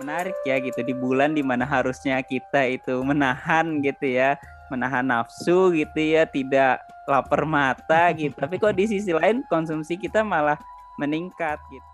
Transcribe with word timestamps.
menarik 0.00 0.34
ya 0.42 0.58
gitu 0.58 0.80
di 0.82 0.94
bulan 0.94 1.34
di 1.34 1.42
mana 1.42 1.62
harusnya 1.62 2.18
kita 2.22 2.66
itu 2.66 2.98
menahan 3.02 3.78
gitu 3.82 4.06
ya 4.06 4.34
menahan 4.72 5.06
nafsu 5.06 5.70
gitu 5.70 6.00
ya 6.00 6.26
tidak 6.26 6.82
lapar 7.06 7.44
mata 7.46 8.10
gitu 8.16 8.34
tapi 8.34 8.56
kok 8.58 8.74
di 8.74 8.88
sisi 8.90 9.14
lain 9.14 9.44
konsumsi 9.46 9.94
kita 9.94 10.24
malah 10.24 10.58
meningkat 10.98 11.60
gitu 11.70 11.88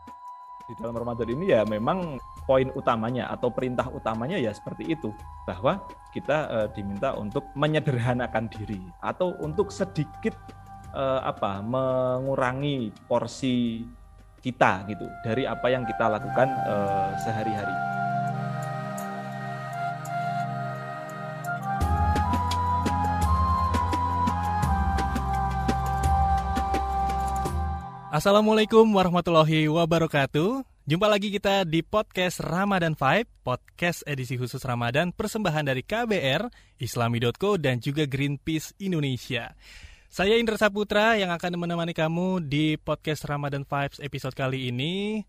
di 0.70 0.78
dalam 0.78 0.94
Ramadan 0.94 1.28
ini 1.34 1.50
ya 1.50 1.66
memang 1.66 2.22
poin 2.46 2.70
utamanya 2.78 3.26
atau 3.26 3.50
perintah 3.50 3.90
utamanya 3.90 4.38
ya 4.38 4.54
seperti 4.54 4.86
itu 4.86 5.10
bahwa 5.42 5.82
kita 6.14 6.46
uh, 6.46 6.68
diminta 6.70 7.14
untuk 7.18 7.42
menyederhanakan 7.58 8.46
diri 8.46 8.78
atau 9.02 9.34
untuk 9.42 9.74
sedikit 9.74 10.34
uh, 10.94 11.26
apa 11.26 11.58
mengurangi 11.58 12.94
porsi 13.10 13.82
kita 14.40 14.86
gitu 14.88 15.04
dari 15.26 15.44
apa 15.44 15.66
yang 15.68 15.84
kita 15.84 16.06
lakukan 16.06 16.48
uh, 16.64 17.12
sehari-hari. 17.20 17.89
Assalamualaikum 28.10 28.90
warahmatullahi 28.90 29.70
wabarakatuh. 29.70 30.66
Jumpa 30.82 31.06
lagi 31.06 31.30
kita 31.30 31.62
di 31.62 31.78
podcast 31.86 32.42
Ramadan 32.42 32.98
Vibe, 32.98 33.30
podcast 33.46 34.02
edisi 34.02 34.34
khusus 34.34 34.66
Ramadan 34.66 35.14
persembahan 35.14 35.70
dari 35.70 35.86
KBR, 35.86 36.50
Islami.co 36.82 37.54
dan 37.54 37.78
juga 37.78 38.10
Greenpeace 38.10 38.74
Indonesia. 38.82 39.54
Saya 40.10 40.42
Indra 40.42 40.58
Saputra 40.58 41.14
yang 41.22 41.30
akan 41.30 41.54
menemani 41.54 41.94
kamu 41.94 42.50
di 42.50 42.74
podcast 42.82 43.30
Ramadan 43.30 43.62
Vibes 43.62 44.02
episode 44.02 44.34
kali 44.34 44.74
ini. 44.74 45.22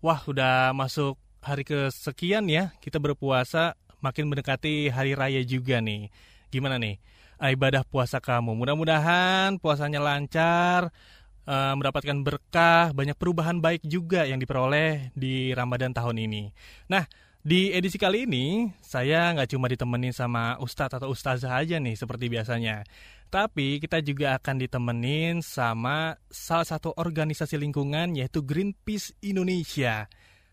Wah, 0.00 0.24
udah 0.24 0.72
masuk 0.72 1.20
hari 1.44 1.68
kesekian 1.68 2.48
ya 2.48 2.72
kita 2.80 2.96
berpuasa, 2.96 3.76
makin 4.00 4.32
mendekati 4.32 4.88
hari 4.88 5.12
raya 5.12 5.44
juga 5.44 5.84
nih. 5.84 6.08
Gimana 6.48 6.80
nih? 6.80 6.96
Ibadah 7.36 7.84
puasa 7.84 8.24
kamu. 8.24 8.56
Mudah-mudahan 8.56 9.60
puasanya 9.60 10.00
lancar, 10.00 10.96
uh, 11.46 11.74
mendapatkan 11.78 12.18
berkah, 12.22 12.90
banyak 12.94 13.16
perubahan 13.18 13.58
baik 13.58 13.82
juga 13.86 14.26
yang 14.26 14.38
diperoleh 14.38 15.14
di 15.16 15.50
Ramadan 15.52 15.94
tahun 15.94 16.22
ini. 16.22 16.52
Nah, 16.90 17.06
di 17.42 17.74
edisi 17.74 17.98
kali 17.98 18.22
ini 18.22 18.70
saya 18.78 19.34
nggak 19.34 19.50
cuma 19.50 19.66
ditemenin 19.66 20.14
sama 20.14 20.54
ustadz 20.62 20.94
atau 20.94 21.10
ustazah 21.10 21.58
aja 21.58 21.82
nih 21.82 21.98
seperti 21.98 22.30
biasanya. 22.30 22.86
Tapi 23.32 23.80
kita 23.80 23.98
juga 24.04 24.36
akan 24.36 24.60
ditemenin 24.60 25.40
sama 25.40 26.20
salah 26.28 26.68
satu 26.68 26.92
organisasi 26.94 27.56
lingkungan 27.56 28.12
yaitu 28.14 28.44
Greenpeace 28.44 29.16
Indonesia. 29.24 30.06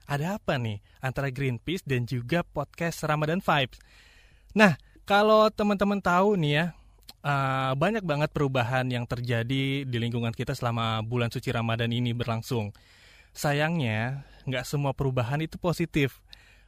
Ada 0.09 0.41
apa 0.41 0.57
nih 0.57 0.81
antara 1.03 1.29
Greenpeace 1.29 1.85
dan 1.85 2.09
juga 2.09 2.41
podcast 2.41 3.05
Ramadan 3.05 3.43
Vibes? 3.43 3.77
Nah, 4.57 4.73
kalau 5.05 5.51
teman-teman 5.53 6.01
tahu 6.01 6.39
nih 6.39 6.51
ya, 6.55 6.65
uh, 7.23 7.73
banyak 7.75 8.03
banget 8.03 8.30
perubahan 8.31 8.88
yang 8.89 9.06
terjadi 9.08 9.84
di 9.84 9.98
lingkungan 10.00 10.31
kita 10.31 10.56
selama 10.56 11.03
bulan 11.03 11.31
suci 11.31 11.52
Ramadan 11.52 11.92
ini 11.92 12.16
berlangsung. 12.16 12.72
Sayangnya, 13.31 14.25
nggak 14.50 14.66
semua 14.66 14.92
perubahan 14.98 15.40
itu 15.44 15.56
positif. 15.62 16.23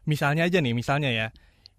Misalnya 0.05 0.45
aja 0.45 0.61
nih, 0.61 0.73
misalnya 0.73 1.09
ya, 1.09 1.27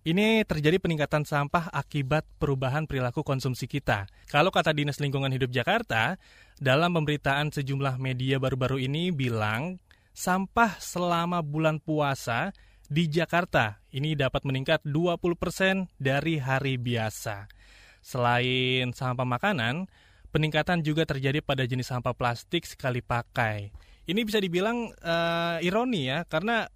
ini 0.03 0.43
terjadi 0.43 0.83
peningkatan 0.83 1.23
sampah 1.23 1.71
akibat 1.71 2.27
perubahan 2.43 2.91
perilaku 2.91 3.23
konsumsi 3.23 3.71
kita. 3.71 4.11
Kalau 4.27 4.51
kata 4.51 4.75
Dinas 4.75 4.99
Lingkungan 4.99 5.31
Hidup 5.31 5.55
Jakarta, 5.55 6.19
dalam 6.59 6.95
pemberitaan 6.99 7.55
sejumlah 7.55 8.03
media 8.03 8.43
baru-baru 8.43 8.83
ini 8.83 9.15
bilang 9.15 9.79
sampah 10.11 10.83
selama 10.83 11.41
bulan 11.41 11.79
puasa 11.79 12.51
di 12.91 13.09
Jakarta 13.09 13.81
ini 13.95 14.19
dapat 14.19 14.43
meningkat 14.45 14.85
20% 14.85 15.87
dari 16.03 16.37
hari 16.43 16.77
biasa. 16.77 17.62
Selain 18.03 18.91
sampah 18.91 19.25
makanan, 19.25 19.87
peningkatan 20.35 20.83
juga 20.83 21.07
terjadi 21.07 21.39
pada 21.39 21.63
jenis 21.63 21.87
sampah 21.87 22.13
plastik 22.13 22.67
sekali 22.67 22.99
pakai. 22.99 23.71
Ini 24.03 24.21
bisa 24.27 24.43
dibilang 24.43 24.91
uh, 24.91 25.63
ironi 25.63 26.11
ya, 26.11 26.27
karena 26.27 26.67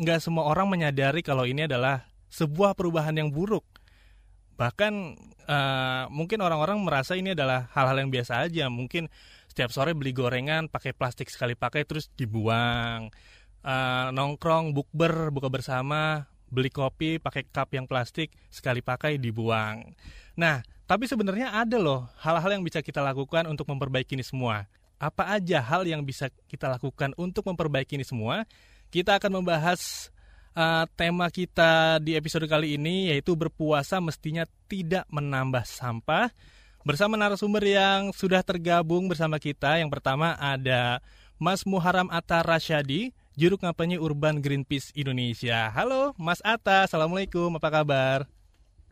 nggak 0.00 0.24
semua 0.24 0.48
orang 0.48 0.72
menyadari 0.72 1.20
kalau 1.20 1.44
ini 1.44 1.68
adalah 1.68 2.08
sebuah 2.32 2.72
perubahan 2.72 3.12
yang 3.12 3.28
buruk. 3.28 3.68
Bahkan 4.56 4.92
uh, 5.44 6.04
mungkin 6.08 6.40
orang-orang 6.40 6.80
merasa 6.80 7.12
ini 7.12 7.36
adalah 7.36 7.68
hal-hal 7.76 8.00
yang 8.00 8.08
biasa 8.08 8.48
aja. 8.48 8.72
Mungkin 8.72 9.12
setiap 9.52 9.68
sore 9.68 9.92
beli 9.92 10.16
gorengan 10.16 10.72
pakai 10.72 10.96
plastik 10.96 11.28
sekali 11.28 11.52
pakai 11.52 11.84
terus 11.84 12.08
dibuang. 12.16 13.12
Uh, 13.60 14.08
nongkrong, 14.16 14.72
bukber, 14.72 15.28
buka 15.28 15.52
bersama, 15.52 16.24
beli 16.48 16.72
kopi 16.72 17.20
pakai 17.20 17.48
cup 17.52 17.68
yang 17.76 17.84
plastik 17.84 18.32
sekali 18.48 18.80
pakai 18.80 19.20
dibuang. 19.20 19.92
Nah, 20.32 20.64
tapi 20.88 21.08
sebenarnya 21.08 21.52
ada 21.52 21.76
loh 21.80 22.08
hal-hal 22.20 22.60
yang 22.60 22.64
bisa 22.64 22.80
kita 22.84 23.00
lakukan 23.00 23.48
untuk 23.48 23.68
memperbaiki 23.68 24.16
ini 24.16 24.24
semua. 24.24 24.68
Apa 25.00 25.34
aja 25.34 25.58
hal 25.58 25.82
yang 25.88 26.06
bisa 26.06 26.30
kita 26.46 26.70
lakukan 26.70 27.10
untuk 27.18 27.48
memperbaiki 27.48 27.98
ini 27.98 28.06
semua? 28.06 28.46
Kita 28.92 29.18
akan 29.18 29.42
membahas 29.42 30.12
uh, 30.54 30.84
tema 30.94 31.26
kita 31.32 31.98
di 31.98 32.14
episode 32.14 32.46
kali 32.46 32.76
ini 32.76 33.10
yaitu 33.10 33.34
berpuasa 33.34 33.98
mestinya 33.98 34.46
tidak 34.68 35.08
menambah 35.10 35.64
sampah. 35.66 36.30
Bersama 36.82 37.14
narasumber 37.14 37.62
yang 37.62 38.10
sudah 38.10 38.42
tergabung 38.42 39.06
bersama 39.06 39.38
kita. 39.38 39.78
Yang 39.78 39.90
pertama 39.94 40.34
ada 40.38 40.98
Mas 41.38 41.62
Muharam 41.62 42.10
Atta 42.10 42.42
Rasyadi, 42.42 43.14
Juru 43.38 43.58
Kampanye 43.58 43.98
Urban 44.02 44.42
Greenpeace 44.42 44.90
Indonesia. 44.94 45.70
Halo 45.70 46.14
Mas 46.18 46.42
Atta, 46.42 46.86
Assalamualaikum, 46.86 47.54
apa 47.58 47.70
kabar? 47.70 48.41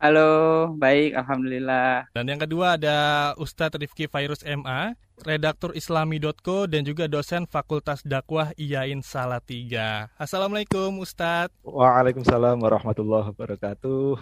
Halo, 0.01 0.73
baik, 0.81 1.13
Alhamdulillah. 1.13 2.09
Dan 2.17 2.25
yang 2.25 2.41
kedua 2.41 2.73
ada 2.73 2.97
Ustadz 3.37 3.77
Rifki 3.77 4.09
Virus 4.09 4.41
MA, 4.41 4.97
redaktur 5.21 5.77
islami.co 5.77 6.65
dan 6.65 6.81
juga 6.81 7.05
dosen 7.05 7.45
Fakultas 7.45 8.01
Dakwah 8.01 8.49
IAIN 8.57 9.05
Salatiga. 9.05 10.09
Assalamualaikum 10.17 10.97
Ustadz. 11.05 11.53
Waalaikumsalam 11.61 12.57
warahmatullahi 12.65 13.29
wabarakatuh. 13.29 14.17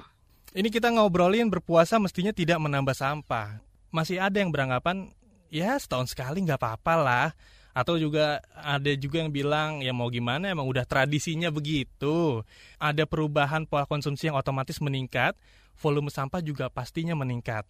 Ini 0.51 0.67
kita 0.67 0.91
ngobrolin 0.91 1.47
berpuasa 1.47 1.95
mestinya 1.95 2.35
tidak 2.35 2.59
menambah 2.59 2.99
sampah. 2.99 3.63
Masih 3.87 4.19
ada 4.19 4.35
yang 4.35 4.51
beranggapan, 4.51 5.15
ya 5.47 5.79
setahun 5.79 6.11
sekali 6.11 6.43
nggak 6.43 6.59
apa-apa 6.59 6.93
lah. 6.99 7.27
Atau 7.71 7.95
juga 7.95 8.43
ada 8.51 8.91
juga 8.99 9.23
yang 9.23 9.31
bilang, 9.31 9.79
ya 9.79 9.95
mau 9.95 10.11
gimana 10.11 10.51
emang 10.51 10.67
udah 10.67 10.83
tradisinya 10.83 11.47
begitu. 11.47 12.43
Ada 12.75 13.07
perubahan 13.07 13.63
pola 13.63 13.87
konsumsi 13.87 14.27
yang 14.27 14.35
otomatis 14.35 14.83
meningkat, 14.83 15.39
volume 15.79 16.11
sampah 16.11 16.43
juga 16.43 16.67
pastinya 16.67 17.15
meningkat. 17.15 17.63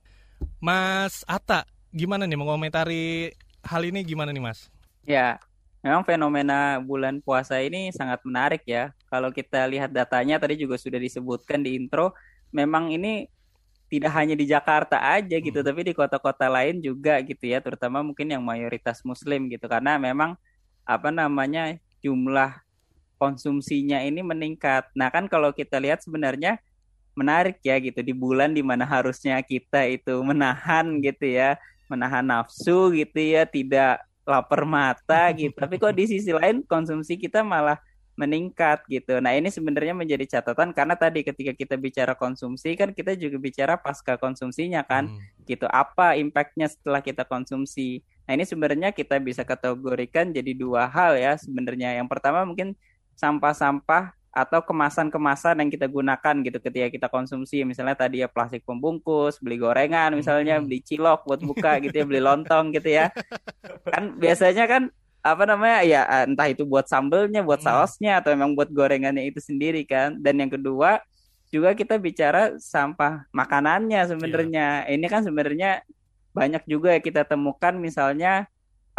Mas 0.58 1.22
Ata, 1.30 1.64
gimana 1.94 2.26
nih 2.26 2.40
mengomentari 2.40 3.32
hal 3.62 3.82
ini 3.86 4.02
gimana 4.02 4.34
nih 4.34 4.42
Mas? 4.42 4.68
Ya, 5.06 5.38
memang 5.80 6.04
fenomena 6.04 6.82
bulan 6.82 7.22
puasa 7.22 7.62
ini 7.62 7.94
sangat 7.94 8.20
menarik 8.26 8.66
ya. 8.66 8.92
Kalau 9.08 9.30
kita 9.30 9.64
lihat 9.70 9.94
datanya 9.94 10.42
tadi 10.42 10.58
juga 10.58 10.76
sudah 10.76 10.98
disebutkan 10.98 11.62
di 11.62 11.78
intro, 11.78 12.12
memang 12.50 12.90
ini 12.90 13.30
tidak 13.90 14.14
hanya 14.14 14.38
di 14.38 14.46
Jakarta 14.46 15.02
aja 15.02 15.38
gitu, 15.42 15.60
hmm. 15.62 15.66
tapi 15.66 15.82
di 15.82 15.94
kota-kota 15.98 16.46
lain 16.46 16.78
juga 16.78 17.18
gitu 17.26 17.50
ya, 17.50 17.58
terutama 17.58 18.06
mungkin 18.06 18.30
yang 18.30 18.46
mayoritas 18.46 19.02
Muslim 19.02 19.50
gitu, 19.50 19.66
karena 19.66 19.98
memang 19.98 20.38
apa 20.86 21.10
namanya 21.10 21.74
jumlah 22.06 22.62
konsumsinya 23.18 24.00
ini 24.06 24.22
meningkat. 24.22 24.94
Nah 24.94 25.10
kan 25.10 25.26
kalau 25.26 25.50
kita 25.52 25.82
lihat 25.82 26.06
sebenarnya 26.06 26.62
menarik 27.20 27.60
ya 27.60 27.76
gitu 27.84 28.00
di 28.00 28.16
bulan 28.16 28.56
di 28.56 28.64
mana 28.64 28.88
harusnya 28.88 29.44
kita 29.44 29.84
itu 29.92 30.16
menahan 30.24 31.04
gitu 31.04 31.28
ya 31.28 31.60
menahan 31.92 32.24
nafsu 32.24 32.96
gitu 32.96 33.20
ya 33.20 33.44
tidak 33.44 34.00
lapar 34.24 34.62
mata 34.64 35.34
gitu. 35.34 35.58
Tapi 35.58 35.82
kok 35.82 35.92
di 35.98 36.06
sisi 36.06 36.30
lain 36.30 36.62
konsumsi 36.64 37.18
kita 37.18 37.42
malah 37.42 37.82
meningkat 38.14 38.84
gitu. 38.92 39.18
Nah 39.24 39.34
ini 39.34 39.48
sebenarnya 39.50 39.96
menjadi 39.96 40.38
catatan 40.38 40.76
karena 40.76 40.94
tadi 40.94 41.24
ketika 41.24 41.56
kita 41.56 41.76
bicara 41.80 42.14
konsumsi 42.14 42.76
kan 42.76 42.92
kita 42.92 43.16
juga 43.16 43.40
bicara 43.40 43.74
pasca 43.80 44.20
konsumsinya 44.20 44.86
kan 44.86 45.10
hmm. 45.10 45.48
gitu. 45.50 45.66
Apa 45.72 46.20
impactnya 46.20 46.68
setelah 46.70 47.02
kita 47.02 47.24
konsumsi? 47.26 48.04
Nah 48.28 48.36
ini 48.38 48.46
sebenarnya 48.46 48.92
kita 48.94 49.18
bisa 49.18 49.48
kategorikan 49.48 50.30
jadi 50.36 50.52
dua 50.54 50.86
hal 50.92 51.16
ya 51.18 51.40
sebenarnya. 51.40 51.96
Yang 51.98 52.08
pertama 52.12 52.44
mungkin 52.44 52.76
sampah-sampah 53.16 54.19
atau 54.30 54.62
kemasan-kemasan 54.62 55.58
yang 55.58 55.70
kita 55.74 55.90
gunakan 55.90 56.36
gitu 56.46 56.62
ketika 56.62 56.88
kita 56.94 57.08
konsumsi 57.10 57.66
misalnya 57.66 57.98
tadi 57.98 58.22
ya 58.22 58.30
plastik 58.30 58.62
pembungkus 58.62 59.42
beli 59.42 59.58
gorengan 59.58 60.14
misalnya 60.14 60.62
hmm. 60.62 60.70
beli 60.70 60.80
cilok 60.86 61.26
buat 61.26 61.42
buka 61.42 61.82
gitu 61.82 61.96
ya 61.98 62.06
beli 62.06 62.22
lontong 62.22 62.70
gitu 62.78 62.90
ya 62.94 63.10
kan 63.90 64.14
biasanya 64.22 64.70
kan 64.70 64.84
apa 65.20 65.44
namanya 65.44 65.80
ya 65.84 66.02
entah 66.30 66.48
itu 66.48 66.64
buat 66.64 66.86
sambelnya 66.86 67.42
buat 67.44 67.60
sausnya 67.60 68.22
atau 68.24 68.32
memang 68.38 68.56
buat 68.56 68.70
gorengannya 68.72 69.28
itu 69.28 69.42
sendiri 69.42 69.84
kan 69.84 70.16
dan 70.22 70.40
yang 70.40 70.54
kedua 70.54 71.04
juga 71.50 71.74
kita 71.74 71.98
bicara 71.98 72.56
sampah 72.62 73.26
makanannya 73.34 74.00
sebenarnya 74.06 74.86
yeah. 74.86 74.94
ini 74.94 75.06
kan 75.10 75.26
sebenarnya 75.26 75.82
banyak 76.32 76.62
juga 76.70 76.94
ya 76.94 77.02
kita 77.02 77.26
temukan 77.26 77.74
misalnya 77.74 78.46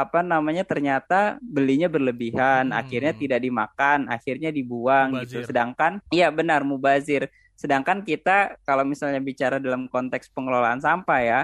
apa 0.00 0.24
namanya 0.24 0.64
ternyata 0.64 1.36
belinya 1.44 1.86
berlebihan, 1.86 2.72
Hmm. 2.72 2.80
akhirnya 2.80 3.12
tidak 3.12 3.40
dimakan, 3.44 4.08
akhirnya 4.08 4.48
dibuang 4.48 5.20
gitu. 5.20 5.36
Mubazir. 5.36 5.48
Sedangkan 5.52 5.92
iya 6.08 6.32
benar 6.32 6.64
mubazir. 6.64 7.28
Sedangkan 7.54 8.00
kita 8.00 8.56
kalau 8.64 8.88
misalnya 8.88 9.20
bicara 9.20 9.60
dalam 9.60 9.84
konteks 9.86 10.32
pengelolaan 10.32 10.80
sampah 10.80 11.20
ya, 11.20 11.40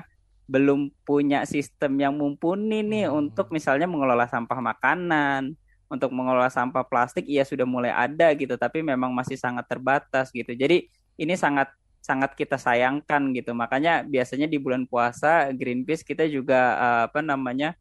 belum 0.48 0.88
punya 1.04 1.44
sistem 1.44 1.98
yang 2.00 2.16
mumpuni 2.16 2.80
nih 2.80 3.12
Hmm. 3.12 3.28
untuk 3.28 3.52
misalnya 3.52 3.84
mengelola 3.84 4.24
sampah 4.24 4.56
makanan, 4.62 5.52
untuk 5.86 6.10
mengelola 6.10 6.48
sampah 6.48 6.82
plastik 6.88 7.28
iya 7.28 7.44
sudah 7.44 7.68
mulai 7.68 7.92
ada 7.92 8.32
gitu, 8.34 8.56
tapi 8.56 8.80
memang 8.80 9.12
masih 9.12 9.36
sangat 9.36 9.68
terbatas 9.68 10.32
gitu. 10.32 10.50
Jadi 10.56 10.88
ini 11.14 11.34
sangat 11.36 11.70
sangat 12.00 12.38
kita 12.38 12.54
sayangkan 12.54 13.34
gitu. 13.34 13.50
Makanya 13.50 14.06
biasanya 14.06 14.46
di 14.46 14.62
bulan 14.62 14.86
puasa 14.86 15.50
Greenpeace 15.50 16.06
kita 16.06 16.22
juga 16.30 16.78
eh, 16.78 17.02
apa 17.10 17.18
namanya 17.18 17.74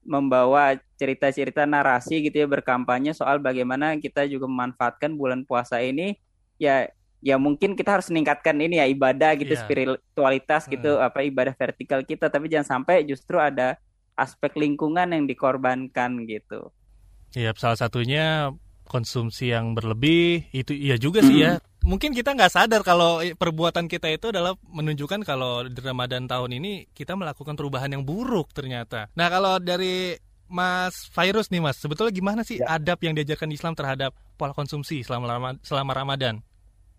membawa 0.00 0.76
cerita-cerita 0.96 1.68
narasi 1.68 2.24
gitu 2.24 2.44
ya 2.44 2.48
berkampanye 2.48 3.12
soal 3.12 3.36
bagaimana 3.38 3.96
kita 4.00 4.24
juga 4.24 4.48
memanfaatkan 4.48 5.12
bulan 5.12 5.44
puasa 5.44 5.80
ini 5.84 6.16
ya 6.56 6.88
ya 7.20 7.36
mungkin 7.36 7.76
kita 7.76 8.00
harus 8.00 8.08
meningkatkan 8.08 8.56
ini 8.56 8.80
ya 8.80 8.88
ibadah 8.88 9.36
gitu 9.36 9.52
Iya. 9.52 9.60
spiritualitas 9.60 10.64
gitu 10.66 10.96
apa 10.96 11.20
ibadah 11.20 11.52
vertikal 11.52 12.00
kita 12.00 12.32
tapi 12.32 12.48
jangan 12.48 12.80
sampai 12.80 13.04
justru 13.04 13.36
ada 13.36 13.76
aspek 14.16 14.56
lingkungan 14.56 15.08
yang 15.16 15.24
dikorbankan 15.24 16.28
gitu. 16.28 16.72
Iya, 17.32 17.56
salah 17.56 17.78
satunya 17.78 18.52
konsumsi 18.84 19.54
yang 19.54 19.72
berlebih 19.72 20.50
itu 20.50 20.74
iya 20.74 20.98
juga 20.98 21.22
sih 21.22 21.46
ya. 21.46 21.62
Mungkin 21.80 22.12
kita 22.12 22.36
nggak 22.36 22.52
sadar 22.52 22.80
kalau 22.84 23.24
perbuatan 23.24 23.88
kita 23.88 24.12
itu 24.12 24.28
adalah 24.28 24.52
menunjukkan 24.68 25.24
kalau 25.24 25.64
di 25.64 25.80
Ramadan 25.80 26.28
tahun 26.28 26.60
ini 26.60 26.92
kita 26.92 27.16
melakukan 27.16 27.56
perubahan 27.56 27.88
yang 27.88 28.04
buruk 28.04 28.52
ternyata. 28.52 29.08
Nah 29.16 29.32
kalau 29.32 29.56
dari 29.56 30.12
Mas 30.50 31.06
Virus 31.14 31.48
nih 31.48 31.62
Mas, 31.62 31.78
sebetulnya 31.78 32.10
gimana 32.12 32.42
sih 32.42 32.58
Ya. 32.58 32.76
adab 32.76 32.98
yang 33.00 33.14
diajarkan 33.14 33.48
Islam 33.54 33.72
terhadap 33.72 34.12
pola 34.34 34.50
konsumsi 34.52 35.00
selama 35.06 35.56
selama 35.62 35.94
Ramadan? 35.94 36.42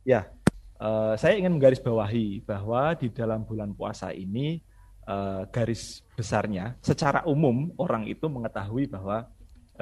Ya, 0.01 0.31
eh, 0.79 1.13
saya 1.19 1.35
ingin 1.37 1.59
menggarisbawahi 1.59 2.41
bahwa 2.47 2.95
di 2.95 3.11
dalam 3.11 3.43
bulan 3.45 3.75
puasa 3.75 4.15
ini 4.15 4.63
eh, 5.03 5.41
garis 5.51 6.05
besarnya, 6.15 6.77
secara 6.79 7.25
umum 7.27 7.73
orang 7.75 8.07
itu 8.07 8.29
mengetahui 8.31 8.87
bahwa 8.87 9.27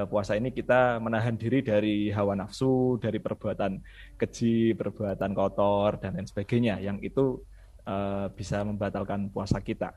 puasa 0.08 0.38
ini 0.38 0.54
kita 0.54 1.02
menahan 1.02 1.36
diri 1.36 1.60
dari 1.66 2.14
hawa 2.14 2.38
nafsu, 2.38 2.96
dari 3.02 3.18
perbuatan 3.18 3.82
keji, 4.16 4.78
perbuatan 4.78 5.32
kotor 5.34 5.98
dan 6.00 6.16
lain 6.16 6.28
sebagainya, 6.30 6.80
yang 6.80 7.02
itu 7.02 7.42
eh, 7.84 8.28
bisa 8.32 8.62
membatalkan 8.64 9.28
puasa 9.34 9.60
kita. 9.60 9.92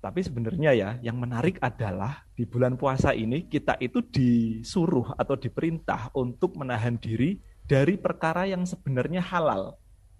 Tapi 0.00 0.20
sebenarnya 0.22 0.70
ya, 0.72 0.90
yang 1.02 1.18
menarik 1.18 1.58
adalah 1.60 2.22
di 2.32 2.46
bulan 2.46 2.78
puasa 2.78 3.10
ini 3.10 3.48
kita 3.48 3.74
itu 3.82 3.98
disuruh 4.06 5.10
atau 5.18 5.34
diperintah 5.34 6.14
untuk 6.14 6.54
menahan 6.54 6.94
diri 6.96 7.42
dari 7.66 7.98
perkara 7.98 8.46
yang 8.46 8.62
sebenarnya 8.62 9.18
halal. 9.20 9.74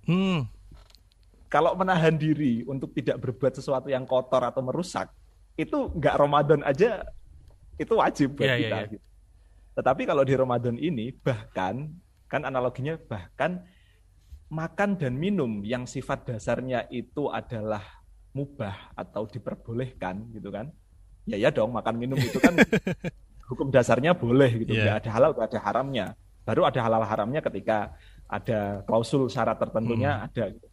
Hmm, 0.06 0.46
Kalau 1.46 1.78
menahan 1.78 2.18
diri 2.18 2.66
untuk 2.66 2.90
tidak 2.90 3.22
berbuat 3.22 3.54
sesuatu 3.54 3.86
yang 3.86 4.02
kotor 4.02 4.42
atau 4.42 4.62
merusak, 4.66 5.06
itu 5.54 5.76
nggak 5.94 6.14
Ramadan 6.18 6.60
aja 6.66 7.06
itu 7.78 7.94
wajib 7.96 8.34
buat 8.36 8.50
Iya, 8.50 8.56
iya, 8.58 8.62
kita. 8.66 8.78
iya. 8.82 8.90
gitu. 8.92 9.05
Tetapi 9.76 10.08
kalau 10.08 10.24
di 10.24 10.32
Ramadan 10.32 10.80
ini 10.80 11.12
bahkan 11.12 11.92
kan 12.26 12.42
analoginya 12.42 12.96
bahkan 12.96 13.62
makan 14.48 14.96
dan 14.96 15.14
minum 15.14 15.60
yang 15.62 15.84
sifat 15.84 16.24
dasarnya 16.26 16.88
itu 16.88 17.28
adalah 17.28 17.84
mubah 18.32 18.96
atau 18.96 19.28
diperbolehkan 19.28 20.32
gitu 20.32 20.48
kan. 20.48 20.72
Ya 21.28 21.36
ya 21.36 21.50
dong 21.52 21.76
makan 21.76 22.00
minum 22.00 22.16
itu 22.16 22.40
kan 22.40 22.56
hukum 23.52 23.68
dasarnya 23.68 24.16
boleh 24.16 24.64
gitu. 24.64 24.72
Nggak 24.72 25.06
ada 25.06 25.10
halal, 25.12 25.30
nggak 25.36 25.48
ada 25.52 25.60
haramnya. 25.60 26.06
Baru 26.46 26.62
ada 26.64 26.80
halal 26.80 27.02
haramnya 27.04 27.44
ketika 27.44 27.92
ada 28.26 28.82
klausul 28.86 29.28
syarat 29.28 29.60
tertentunya 29.60 30.14
Hmm. 30.18 30.26
ada. 30.30 30.44
Gitu. 30.56 30.66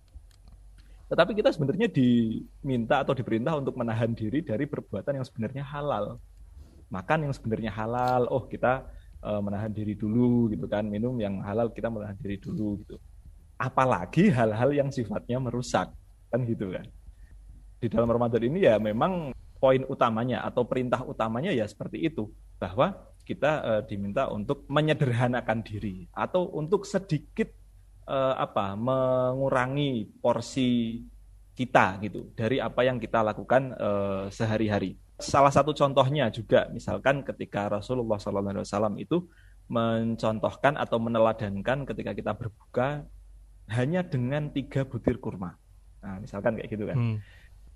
Tetapi 1.14 1.32
kita 1.38 1.50
sebenarnya 1.54 1.88
diminta 1.92 3.04
atau 3.04 3.14
diperintah 3.14 3.54
untuk 3.54 3.78
menahan 3.78 4.16
diri 4.16 4.42
dari 4.42 4.66
perbuatan 4.66 5.22
yang 5.22 5.26
sebenarnya 5.26 5.62
halal. 5.62 6.18
Makan 6.94 7.26
yang 7.26 7.34
sebenarnya 7.34 7.74
halal, 7.74 8.30
oh 8.30 8.46
kita 8.46 8.86
eh, 9.26 9.42
menahan 9.42 9.74
diri 9.74 9.98
dulu 9.98 10.54
gitu 10.54 10.70
kan. 10.70 10.86
Minum 10.86 11.18
yang 11.18 11.42
halal 11.42 11.74
kita 11.74 11.90
menahan 11.90 12.14
diri 12.22 12.38
dulu 12.38 12.86
gitu. 12.86 13.02
Apalagi 13.58 14.30
hal-hal 14.30 14.70
yang 14.70 14.94
sifatnya 14.94 15.42
merusak 15.42 15.90
kan 16.30 16.40
gitu 16.46 16.70
kan. 16.70 16.86
Di 17.82 17.90
dalam 17.90 18.08
Ramadan 18.14 18.46
ini 18.46 18.70
ya 18.70 18.78
memang 18.78 19.34
poin 19.58 19.82
utamanya 19.90 20.44
atau 20.44 20.68
perintah 20.68 21.02
utamanya 21.08 21.50
ya 21.50 21.64
seperti 21.64 22.04
itu 22.04 22.30
bahwa 22.60 22.94
kita 23.24 23.52
eh, 23.64 23.82
diminta 23.88 24.28
untuk 24.28 24.68
menyederhanakan 24.68 25.64
diri 25.64 26.04
atau 26.12 26.52
untuk 26.52 26.84
sedikit 26.84 27.48
eh, 28.08 28.36
apa 28.36 28.76
mengurangi 28.76 30.12
porsi 30.20 31.00
kita 31.56 32.02
gitu 32.04 32.34
dari 32.36 32.60
apa 32.60 32.84
yang 32.84 33.00
kita 33.00 33.24
lakukan 33.24 33.72
eh, 33.72 34.26
sehari-hari. 34.34 35.00
Salah 35.22 35.54
satu 35.54 35.72
contohnya 35.78 36.34
juga 36.34 36.68
misalkan 36.74 37.22
ketika 37.22 37.70
Rasulullah 37.70 38.18
SAW 38.18 38.98
itu 38.98 39.30
mencontohkan 39.72 40.76
atau 40.76 40.98
meneladankan 41.00 41.88
ketika 41.88 42.12
kita 42.12 42.32
berbuka 42.36 43.08
hanya 43.72 44.04
dengan 44.04 44.52
tiga 44.52 44.84
butir 44.84 45.24
kurma. 45.24 45.56
Nah, 46.04 46.20
misalkan 46.20 46.60
kayak 46.60 46.70
gitu 46.70 46.86
kan. 46.90 46.98
hmm. 47.00 47.18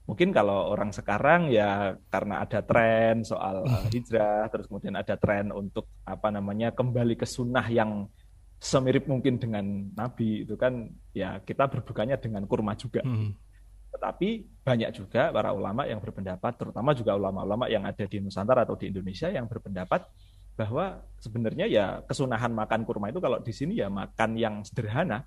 Mungkin 0.07 0.31
kalau 0.31 0.71
orang 0.71 0.95
sekarang 0.95 1.51
ya 1.51 1.99
karena 2.07 2.39
ada 2.39 2.63
tren 2.63 3.27
soal 3.27 3.67
uh, 3.67 3.87
hijrah, 3.91 4.47
terus 4.47 4.71
kemudian 4.71 4.95
ada 4.95 5.19
tren 5.19 5.51
untuk 5.51 5.87
apa 6.07 6.31
namanya 6.31 6.71
kembali 6.71 7.19
ke 7.19 7.27
sunnah 7.27 7.67
yang 7.67 8.07
semirip 8.55 9.05
mungkin 9.05 9.35
dengan 9.37 9.91
Nabi 9.93 10.47
itu 10.47 10.55
kan 10.55 10.89
ya 11.11 11.43
kita 11.43 11.67
berbukanya 11.67 12.15
dengan 12.15 12.47
kurma 12.47 12.79
juga. 12.79 13.03
Hmm. 13.03 13.35
Tetapi 13.93 14.29
banyak 14.67 14.89
juga 14.93 15.31
para 15.31 15.55
ulama 15.55 15.87
yang 15.87 15.97
berpendapat, 16.03 16.53
terutama 16.59 16.91
juga 16.91 17.15
ulama-ulama 17.15 17.71
yang 17.71 17.87
ada 17.87 18.03
di 18.03 18.19
Nusantara 18.19 18.67
atau 18.67 18.75
di 18.75 18.91
Indonesia 18.91 19.31
yang 19.31 19.47
berpendapat 19.47 20.03
bahwa 20.57 21.05
sebenarnya 21.21 21.69
ya 21.69 22.01
kesunahan 22.03 22.49
makan 22.49 22.81
kurma 22.81 23.13
itu 23.13 23.21
kalau 23.21 23.37
di 23.39 23.53
sini 23.53 23.77
ya 23.77 23.87
makan 23.93 24.33
yang 24.35 24.55
sederhana, 24.65 25.23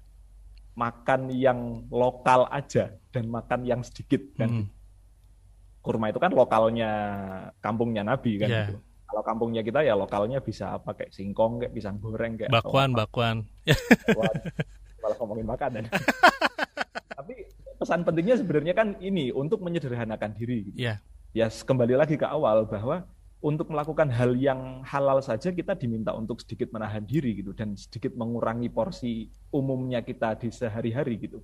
makan 0.75 1.31
yang 1.31 1.87
lokal 1.89 2.51
aja 2.51 2.95
dan 3.15 3.31
makan 3.31 3.63
yang 3.63 3.81
sedikit 3.87 4.21
kan. 4.35 4.51
Hmm. 4.51 4.67
Kurma 5.81 6.13
itu 6.13 6.21
kan 6.21 6.35
lokalnya 6.37 6.91
kampungnya 7.65 8.05
Nabi 8.05 8.37
kan 8.37 8.49
Iya. 8.51 8.61
gitu. 8.69 8.77
Kalau 9.11 9.23
kampungnya 9.27 9.63
kita 9.67 9.83
ya 9.83 9.99
lokalnya 9.99 10.39
bisa 10.39 10.79
apa 10.79 10.95
kayak 10.95 11.11
singkong, 11.11 11.59
kayak 11.59 11.75
pisang 11.75 11.99
goreng, 11.99 12.39
kayak 12.39 12.55
Bakwan, 12.55 12.95
bakwan. 12.95 13.43
Malah 15.03 15.17
ngomongin 15.19 15.47
makanan. 15.51 15.83
Pesan 17.81 18.05
pentingnya 18.05 18.37
sebenarnya 18.37 18.77
kan 18.77 18.93
ini 19.01 19.33
untuk 19.33 19.65
menyederhanakan 19.65 20.37
diri. 20.37 20.69
Gitu. 20.69 20.85
Iya. 20.85 21.01
Ya 21.33 21.47
kembali 21.49 21.97
lagi 21.97 22.21
ke 22.21 22.29
awal 22.29 22.69
bahwa 22.69 23.09
untuk 23.41 23.73
melakukan 23.73 24.13
hal 24.13 24.37
yang 24.37 24.85
halal 24.85 25.25
saja 25.25 25.49
kita 25.49 25.73
diminta 25.73 26.13
untuk 26.13 26.45
sedikit 26.45 26.69
menahan 26.77 27.01
diri 27.09 27.41
gitu 27.41 27.57
dan 27.57 27.73
sedikit 27.73 28.13
mengurangi 28.13 28.69
porsi 28.69 29.33
umumnya 29.49 30.05
kita 30.05 30.37
di 30.37 30.53
sehari-hari 30.53 31.17
gitu. 31.17 31.41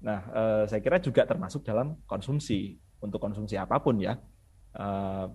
Nah, 0.00 0.24
eh, 0.32 0.64
saya 0.72 0.80
kira 0.80 0.96
juga 0.96 1.28
termasuk 1.28 1.68
dalam 1.68 2.00
konsumsi 2.08 2.80
untuk 3.04 3.20
konsumsi 3.20 3.60
apa 3.60 3.76
pun 3.76 4.00
ya. 4.00 4.16
Eh, 4.72 5.26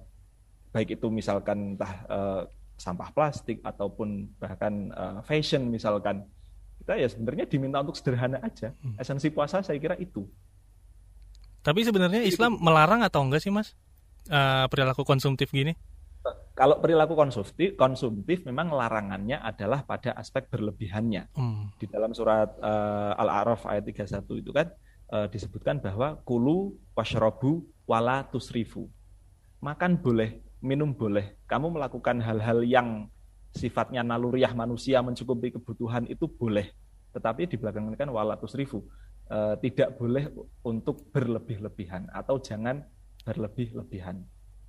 baik 0.73 0.97
itu 0.97 1.07
misalkan 1.13 1.77
entah 1.77 1.93
eh, 2.09 2.41
sampah 2.81 3.13
plastik 3.13 3.61
ataupun 3.61 4.33
bahkan 4.41 4.89
eh, 4.89 5.19
fashion 5.29 5.69
misalkan 5.69 6.25
kita 6.81 6.97
ya 6.97 7.07
sebenarnya 7.07 7.45
diminta 7.45 7.77
untuk 7.79 7.93
sederhana 7.93 8.41
aja. 8.41 8.73
Hmm. 8.81 8.97
Esensi 8.97 9.29
puasa 9.29 9.61
saya 9.61 9.77
kira 9.77 9.93
itu. 10.01 10.25
Tapi 11.61 11.85
sebenarnya 11.85 12.25
Islam 12.25 12.57
melarang 12.57 13.05
atau 13.05 13.21
enggak 13.21 13.45
sih 13.45 13.53
Mas 13.53 13.77
Eh, 14.29 14.65
perilaku 14.69 15.01
konsumtif 15.01 15.49
gini? 15.49 15.73
Kalau 16.53 16.77
perilaku 16.77 17.17
konsumtif, 17.17 17.73
konsumtif 17.73 18.45
memang 18.45 18.69
larangannya 18.69 19.41
adalah 19.41 19.81
pada 19.81 20.13
aspek 20.13 20.45
berlebihannya. 20.45 21.33
Hmm. 21.33 21.73
Di 21.81 21.89
dalam 21.89 22.13
surat 22.13 22.53
eh, 22.61 23.13
Al-A'raf 23.17 23.65
ayat 23.65 23.89
31 23.89 24.45
itu 24.45 24.51
kan 24.53 24.69
eh, 25.09 25.27
disebutkan 25.33 25.81
bahwa 25.81 26.21
kulu 26.21 26.77
washrobu 26.93 27.65
wala 27.89 28.29
tusrifu. 28.29 28.85
Makan 29.65 29.97
boleh, 30.05 30.37
minum 30.61 30.93
boleh. 30.93 31.41
Kamu 31.49 31.73
melakukan 31.73 32.21
hal-hal 32.21 32.61
yang 32.61 33.09
sifatnya 33.51 34.01
naluriah 34.01 34.55
manusia 34.55 35.03
mencukupi 35.03 35.55
kebutuhan 35.55 36.07
itu 36.07 36.27
boleh. 36.27 36.71
Tetapi 37.11 37.47
di 37.51 37.55
belakang 37.59 37.91
ini 37.91 37.99
kan 37.99 38.07
wala 38.09 38.39
tusrifu. 38.39 38.79
Eh, 39.31 39.55
tidak 39.63 39.95
boleh 39.95 40.27
untuk 40.67 41.07
berlebih-lebihan 41.15 42.11
atau 42.11 42.35
jangan 42.43 42.83
berlebih-lebihan. 43.23 44.19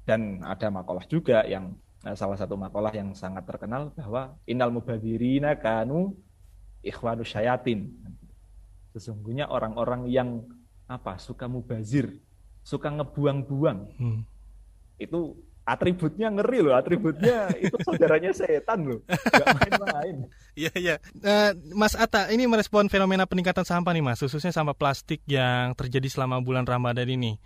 Dan 0.07 0.39
ada 0.43 0.71
makalah 0.71 1.03
juga 1.11 1.43
yang 1.47 1.75
nah, 2.07 2.15
salah 2.15 2.39
satu 2.39 2.55
makalah 2.55 2.95
yang 2.95 3.11
sangat 3.11 3.43
terkenal 3.43 3.91
bahwa 3.91 4.39
innal 4.47 4.71
mubadzirina 4.71 5.59
kanu 5.59 6.15
ikhwanu 6.83 7.27
syayatin. 7.27 7.91
Sesungguhnya 8.95 9.51
orang-orang 9.51 10.07
yang 10.07 10.47
apa 10.87 11.19
suka 11.19 11.51
mubazir, 11.51 12.23
suka 12.63 12.87
ngebuang-buang 12.87 13.99
Hmm. 13.99 14.23
itu 15.01 15.35
atributnya 15.63 16.29
ngeri 16.31 16.59
loh, 16.63 16.75
atributnya 16.75 17.51
itu 17.59 17.77
saudaranya 17.87 18.35
setan 18.35 18.83
loh, 18.87 19.01
nggak 19.07 19.49
main-main. 19.59 20.17
Iya 20.53 20.69
iya. 20.77 20.97
Uh, 21.17 21.57
Mas 21.73 21.97
Atta, 21.97 22.29
ini 22.29 22.45
merespon 22.45 22.85
fenomena 22.93 23.25
peningkatan 23.25 23.65
sampah 23.65 23.89
nih 23.97 24.05
Mas, 24.05 24.21
khususnya 24.21 24.53
sampah 24.53 24.77
plastik 24.77 25.25
yang 25.25 25.73
terjadi 25.73 26.13
selama 26.13 26.45
bulan 26.45 26.69
Ramadan 26.69 27.09
ini 27.09 27.41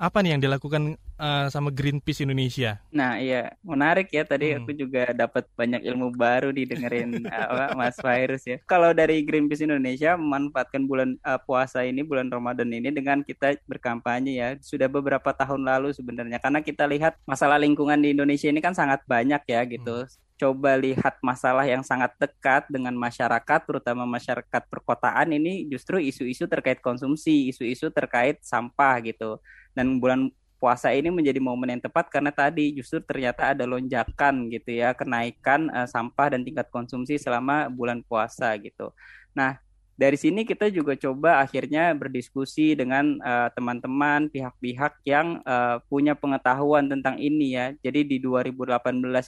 apa 0.00 0.24
nih 0.24 0.32
yang 0.32 0.40
dilakukan 0.40 0.96
uh, 1.20 1.52
sama 1.52 1.68
Greenpeace 1.68 2.24
Indonesia? 2.24 2.80
Nah 2.88 3.20
iya 3.20 3.52
menarik 3.60 4.08
ya 4.08 4.24
tadi 4.24 4.56
hmm. 4.56 4.64
aku 4.64 4.70
juga 4.72 5.12
dapat 5.12 5.44
banyak 5.52 5.84
ilmu 5.84 6.16
baru 6.16 6.56
didengerin 6.56 7.28
uh, 7.28 7.76
Mas 7.78 8.00
Virus 8.00 8.48
ya. 8.48 8.56
Kalau 8.64 8.96
dari 8.96 9.20
Greenpeace 9.20 9.68
Indonesia 9.68 10.16
memanfaatkan 10.16 10.88
bulan 10.88 11.20
uh, 11.20 11.36
puasa 11.36 11.84
ini 11.84 12.00
bulan 12.00 12.32
Ramadan 12.32 12.72
ini 12.72 12.88
dengan 12.88 13.20
kita 13.20 13.60
berkampanye 13.68 14.40
ya 14.40 14.48
sudah 14.64 14.88
beberapa 14.88 15.36
tahun 15.36 15.68
lalu 15.68 15.92
sebenarnya 15.92 16.40
karena 16.40 16.64
kita 16.64 16.88
lihat 16.88 17.20
masalah 17.28 17.60
lingkungan 17.60 18.00
di 18.00 18.16
Indonesia 18.16 18.48
ini 18.48 18.64
kan 18.64 18.72
sangat 18.72 19.04
banyak 19.04 19.44
ya 19.44 19.68
gitu. 19.68 20.08
Hmm 20.08 20.28
coba 20.40 20.72
lihat 20.80 21.20
masalah 21.20 21.68
yang 21.68 21.84
sangat 21.84 22.16
dekat 22.16 22.64
dengan 22.72 22.96
masyarakat, 22.96 23.60
terutama 23.68 24.08
masyarakat 24.08 24.62
perkotaan 24.72 25.36
ini 25.36 25.68
justru 25.68 26.00
isu-isu 26.00 26.48
terkait 26.48 26.80
konsumsi, 26.80 27.52
isu-isu 27.52 27.92
terkait 27.92 28.40
sampah 28.40 29.04
gitu. 29.04 29.36
Dan 29.76 30.00
bulan 30.00 30.32
puasa 30.56 30.96
ini 30.96 31.12
menjadi 31.12 31.40
momen 31.40 31.76
yang 31.76 31.82
tepat 31.84 32.08
karena 32.08 32.32
tadi 32.32 32.72
justru 32.72 33.04
ternyata 33.04 33.52
ada 33.52 33.68
lonjakan 33.68 34.48
gitu 34.48 34.80
ya, 34.80 34.96
kenaikan 34.96 35.68
uh, 35.68 35.84
sampah 35.84 36.32
dan 36.32 36.40
tingkat 36.40 36.72
konsumsi 36.72 37.20
selama 37.20 37.68
bulan 37.68 38.00
puasa 38.00 38.56
gitu. 38.56 38.96
Nah, 39.36 39.60
dari 40.00 40.16
sini 40.16 40.48
kita 40.48 40.72
juga 40.72 40.96
coba 40.96 41.44
akhirnya 41.44 41.92
berdiskusi 41.92 42.72
dengan 42.72 43.20
uh, 43.20 43.52
teman-teman 43.52 44.32
pihak-pihak 44.32 44.96
yang 45.04 45.44
uh, 45.44 45.76
punya 45.92 46.16
pengetahuan 46.16 46.88
tentang 46.88 47.20
ini 47.20 47.52
ya. 47.52 47.76
Jadi 47.84 48.08
di 48.08 48.16
2018 48.16 48.80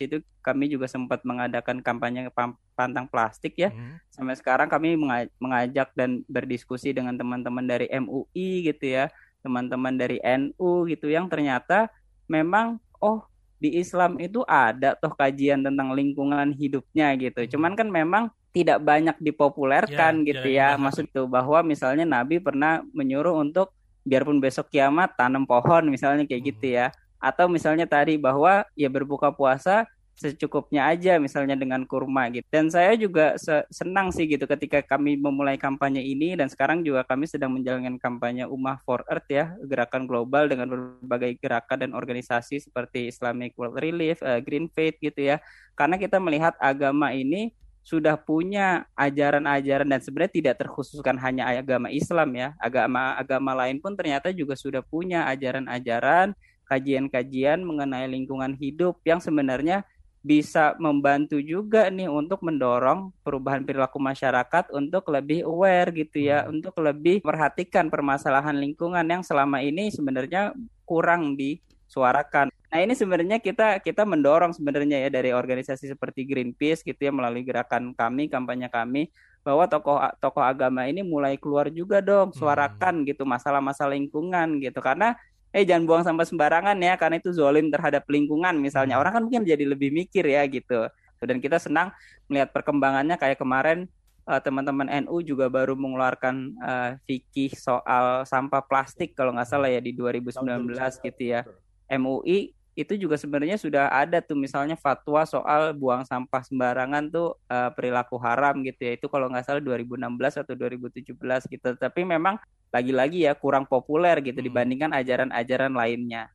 itu 0.09 0.25
kami 0.41 0.73
juga 0.73 0.89
sempat 0.89 1.29
mengadakan 1.29 1.85
kampanye 1.85 2.33
pantang 2.73 3.05
plastik 3.05 3.53
ya. 3.61 3.69
Hmm. 3.69 4.01
Sampai 4.09 4.33
sekarang 4.33 4.73
kami 4.73 4.97
mengajak 5.37 5.93
dan 5.93 6.25
berdiskusi 6.25 6.97
dengan 6.97 7.21
teman-teman 7.21 7.69
dari 7.69 7.93
MUI 7.93 8.73
gitu 8.73 8.97
ya, 8.97 9.13
teman-teman 9.45 9.93
dari 9.93 10.25
NU 10.25 10.89
gitu 10.89 11.13
yang 11.13 11.29
ternyata 11.29 11.93
memang 12.33 12.81
oh 12.97 13.29
di 13.61 13.77
Islam 13.77 14.17
itu 14.25 14.41
ada 14.49 14.97
toh 14.97 15.13
kajian 15.13 15.61
tentang 15.61 15.93
lingkungan 15.93 16.49
hidupnya 16.57 17.13
gitu. 17.21 17.45
Hmm. 17.45 17.51
Cuman 17.53 17.73
kan 17.77 17.93
memang 17.93 18.33
tidak 18.53 18.79
banyak 18.85 19.17
dipopulerkan 19.19 20.23
ya, 20.23 20.27
gitu 20.29 20.49
ya, 20.49 20.77
ya. 20.77 20.81
Maksud 20.81 21.09
itu 21.09 21.25
bahwa 21.25 21.65
misalnya 21.65 22.05
Nabi 22.05 22.39
pernah 22.39 22.85
menyuruh 22.93 23.41
untuk 23.41 23.73
biarpun 24.05 24.39
besok 24.39 24.69
kiamat 24.69 25.15
tanam 25.17 25.49
pohon 25.49 25.89
misalnya 25.89 26.29
kayak 26.29 26.43
gitu 26.45 26.45
hmm. 26.45 26.53
gitu 26.53 26.67
ya. 26.79 26.87
Atau 27.23 27.49
misalnya 27.49 27.89
tadi 27.89 28.21
bahwa 28.21 28.67
ya 28.77 28.93
berbuka 28.93 29.33
puasa 29.33 29.89
secukupnya 30.13 30.87
aja 30.93 31.17
misalnya 31.17 31.57
dengan 31.57 31.83
kurma 31.89 32.29
gitu. 32.31 32.45
Dan 32.53 32.69
saya 32.69 32.95
juga 32.95 33.35
senang 33.73 34.13
sih 34.13 34.29
gitu 34.29 34.45
ketika 34.45 34.85
kami 34.85 35.17
memulai 35.17 35.57
kampanye 35.57 36.05
ini 36.05 36.37
dan 36.37 36.47
sekarang 36.53 36.85
juga 36.85 37.03
kami 37.03 37.25
sedang 37.27 37.57
menjalankan 37.57 37.97
kampanye 37.99 38.45
Ummah 38.47 38.79
for 38.85 39.03
Earth 39.09 39.29
ya, 39.33 39.57
gerakan 39.67 40.05
global 40.05 40.47
dengan 40.47 40.69
berbagai 40.71 41.41
gerakan 41.41 41.89
dan 41.89 41.91
organisasi 41.97 42.63
seperti 42.63 43.09
Islamic 43.09 43.57
World 43.57 43.81
Relief, 43.81 44.21
uh, 44.23 44.39
Green 44.39 44.69
Faith 44.71 45.01
gitu 45.01 45.33
ya. 45.35 45.41
Karena 45.75 45.97
kita 45.97 46.21
melihat 46.21 46.55
agama 46.61 47.11
ini 47.17 47.51
sudah 47.83 48.15
punya 48.15 48.87
ajaran-ajaran 48.95 49.91
dan 49.91 50.01
sebenarnya 50.01 50.35
tidak 50.39 50.55
terkhususkan 50.63 51.19
hanya 51.19 51.51
agama 51.51 51.91
Islam 51.91 52.31
ya. 52.39 52.55
Agama-agama 52.63 53.67
lain 53.67 53.83
pun 53.83 53.99
ternyata 53.99 54.31
juga 54.31 54.55
sudah 54.55 54.87
punya 54.87 55.27
ajaran-ajaran, 55.27 56.33
kajian-kajian 56.71 57.61
mengenai 57.67 58.07
lingkungan 58.07 58.55
hidup 58.55 59.03
yang 59.03 59.19
sebenarnya 59.19 59.83
bisa 60.23 60.79
membantu 60.79 61.43
juga 61.43 61.91
nih 61.91 62.07
untuk 62.07 62.47
mendorong 62.47 63.11
perubahan 63.27 63.67
perilaku 63.67 63.99
masyarakat 63.99 64.71
untuk 64.71 65.11
lebih 65.11 65.43
aware 65.43 65.91
gitu 65.91 66.23
ya, 66.23 66.47
hmm. 66.47 66.55
untuk 66.55 66.79
lebih 66.79 67.19
perhatikan 67.19 67.91
permasalahan 67.91 68.55
lingkungan 68.55 69.03
yang 69.03 69.27
selama 69.27 69.59
ini 69.59 69.91
sebenarnya 69.91 70.55
kurang 70.87 71.35
disuarakan. 71.35 72.55
Nah 72.73 72.81
ini 72.81 72.97
sebenarnya 72.97 73.37
kita 73.37 73.85
kita 73.85 74.09
mendorong 74.09 74.57
sebenarnya 74.57 75.05
ya 75.05 75.11
dari 75.13 75.37
organisasi 75.37 75.93
seperti 75.93 76.25
Greenpeace 76.25 76.81
gitu 76.81 76.97
ya 76.97 77.13
melalui 77.13 77.45
gerakan 77.45 77.93
kami, 77.93 78.33
kampanye 78.33 78.73
kami 78.73 79.13
bahwa 79.45 79.69
tokoh 79.69 80.01
tokoh 80.17 80.41
agama 80.41 80.89
ini 80.89 81.05
mulai 81.05 81.37
keluar 81.37 81.69
juga 81.69 82.01
dong, 82.01 82.33
hmm. 82.33 82.39
suarakan 82.41 83.05
hmm. 83.05 83.13
gitu 83.13 83.29
masalah-masalah 83.29 83.93
lingkungan 83.93 84.57
gitu 84.65 84.81
karena 84.81 85.13
eh 85.53 85.69
jangan 85.69 85.85
buang 85.85 86.01
sampah 86.01 86.25
sembarangan 86.25 86.81
ya 86.81 86.97
karena 86.97 87.21
itu 87.21 87.29
zolim 87.37 87.69
terhadap 87.69 88.09
lingkungan 88.09 88.57
misalnya 88.57 88.97
hmm. 88.97 89.03
orang 89.05 89.13
kan 89.13 89.23
mungkin 89.29 89.45
jadi 89.45 89.69
lebih 89.69 89.93
mikir 89.93 90.25
ya 90.25 90.49
gitu 90.49 90.89
dan 91.21 91.39
kita 91.45 91.61
senang 91.61 91.93
melihat 92.27 92.57
perkembangannya 92.57 93.21
kayak 93.21 93.37
kemarin 93.37 93.85
uh, 94.25 94.41
teman-teman 94.41 94.89
NU 95.05 95.21
juga 95.21 95.53
baru 95.53 95.77
mengeluarkan 95.77 96.57
uh, 96.57 96.91
fikih 97.05 97.53
soal 97.53 98.25
sampah 98.25 98.65
plastik 98.65 99.13
kalau 99.13 99.37
nggak 99.37 99.45
salah 99.45 99.69
ya 99.69 99.85
di 99.85 99.93
2019 99.93 100.73
gitu 101.05 101.23
ya 101.23 101.45
MUI 101.93 102.62
itu 102.73 102.97
juga 102.97 103.21
sebenarnya 103.21 103.61
sudah 103.61 103.93
ada 103.93 104.25
tuh 104.25 104.33
misalnya 104.33 104.81
fatwa 104.81 105.29
soal 105.29 105.77
buang 105.77 106.09
sampah 106.09 106.41
sembarangan 106.41 107.13
tuh 107.13 107.37
uh, 107.53 107.69
perilaku 107.77 108.17
haram 108.17 108.65
gitu 108.65 108.81
ya. 108.89 108.93
Itu 108.97 109.13
kalau 109.13 109.29
nggak 109.29 109.45
salah 109.45 109.61
2016 109.61 110.01
atau 110.41 110.55
2017 110.57 111.13
gitu. 111.53 111.69
Tapi 111.77 112.01
memang 112.09 112.41
lagi-lagi 112.73 113.29
ya 113.29 113.37
kurang 113.37 113.69
populer 113.69 114.17
gitu 114.25 114.41
hmm. 114.41 114.49
dibandingkan 114.49 114.91
ajaran-ajaran 114.97 115.73
lainnya. 115.77 116.33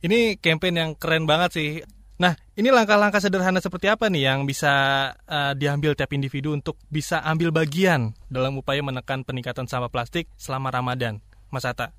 Ini 0.00 0.40
campaign 0.40 0.74
yang 0.80 0.90
keren 0.96 1.28
banget 1.28 1.50
sih. 1.52 1.70
Nah, 2.14 2.38
ini 2.54 2.70
langkah-langkah 2.70 3.18
sederhana 3.18 3.58
seperti 3.58 3.90
apa 3.90 4.06
nih 4.06 4.30
yang 4.30 4.46
bisa 4.46 4.72
uh, 5.26 5.52
diambil 5.52 5.98
tiap 5.98 6.14
individu 6.14 6.54
untuk 6.54 6.78
bisa 6.86 7.18
ambil 7.26 7.50
bagian 7.50 8.14
dalam 8.30 8.54
upaya 8.54 8.80
menekan 8.80 9.26
peningkatan 9.26 9.66
sampah 9.66 9.90
plastik 9.90 10.30
selama 10.38 10.70
Ramadan, 10.70 11.18
Mas 11.50 11.66
Ata? 11.66 11.90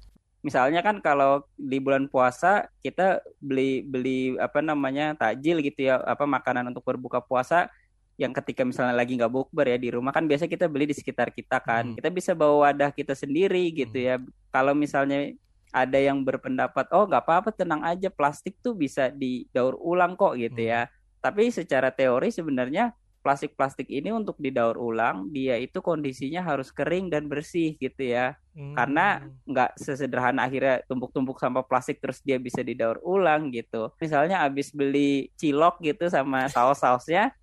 Misalnya 0.46 0.86
kan 0.86 1.02
kalau 1.02 1.42
di 1.58 1.82
bulan 1.82 2.06
puasa 2.06 2.70
kita 2.86 3.18
beli 3.42 3.82
beli 3.82 4.38
apa 4.38 4.62
namanya 4.62 5.18
takjil 5.18 5.58
gitu 5.66 5.90
ya 5.90 5.98
apa 6.06 6.30
makanan 6.30 6.70
untuk 6.70 6.86
berbuka 6.86 7.18
puasa 7.18 7.74
yang 8.22 8.30
ketika 8.30 8.62
misalnya 8.62 8.94
lagi 8.94 9.18
nggak 9.18 9.34
bukber 9.34 9.66
ya 9.74 9.82
di 9.82 9.90
rumah 9.90 10.14
kan 10.14 10.30
biasa 10.30 10.46
kita 10.46 10.70
beli 10.70 10.94
di 10.94 10.96
sekitar 10.96 11.34
kita 11.34 11.58
kan 11.66 11.90
hmm. 11.90 11.96
kita 11.98 12.14
bisa 12.14 12.32
bawa 12.38 12.70
wadah 12.70 12.94
kita 12.94 13.18
sendiri 13.18 13.74
gitu 13.74 13.98
hmm. 13.98 14.06
ya 14.06 14.16
kalau 14.54 14.78
misalnya 14.78 15.34
ada 15.74 15.98
yang 15.98 16.22
berpendapat 16.22 16.94
oh 16.94 17.10
nggak 17.10 17.26
apa-apa 17.26 17.50
tenang 17.50 17.82
aja 17.82 18.14
plastik 18.14 18.54
tuh 18.62 18.78
bisa 18.78 19.10
didaur 19.10 19.74
ulang 19.82 20.14
kok 20.14 20.38
gitu 20.38 20.62
hmm. 20.62 20.70
ya 20.70 20.82
tapi 21.26 21.50
secara 21.50 21.90
teori 21.90 22.30
sebenarnya 22.30 22.94
plastik-plastik 23.26 23.90
ini 23.90 24.14
untuk 24.14 24.38
didaur 24.38 24.78
ulang 24.78 25.34
dia 25.34 25.58
itu 25.58 25.82
kondisinya 25.82 26.46
harus 26.46 26.70
kering 26.70 27.10
dan 27.10 27.26
bersih 27.26 27.74
gitu 27.82 28.14
ya 28.14 28.38
hmm. 28.54 28.78
karena 28.78 29.26
nggak 29.50 29.82
sesederhana 29.82 30.46
akhirnya 30.46 30.86
tumpuk-tumpuk 30.86 31.42
sampah 31.42 31.66
plastik 31.66 31.98
terus 31.98 32.22
dia 32.22 32.38
bisa 32.38 32.62
didaur 32.62 33.02
ulang 33.02 33.50
gitu 33.50 33.90
misalnya 33.98 34.46
abis 34.46 34.70
beli 34.70 35.34
cilok 35.42 35.82
gitu 35.82 36.06
sama 36.06 36.46
saus-sausnya 36.54 37.34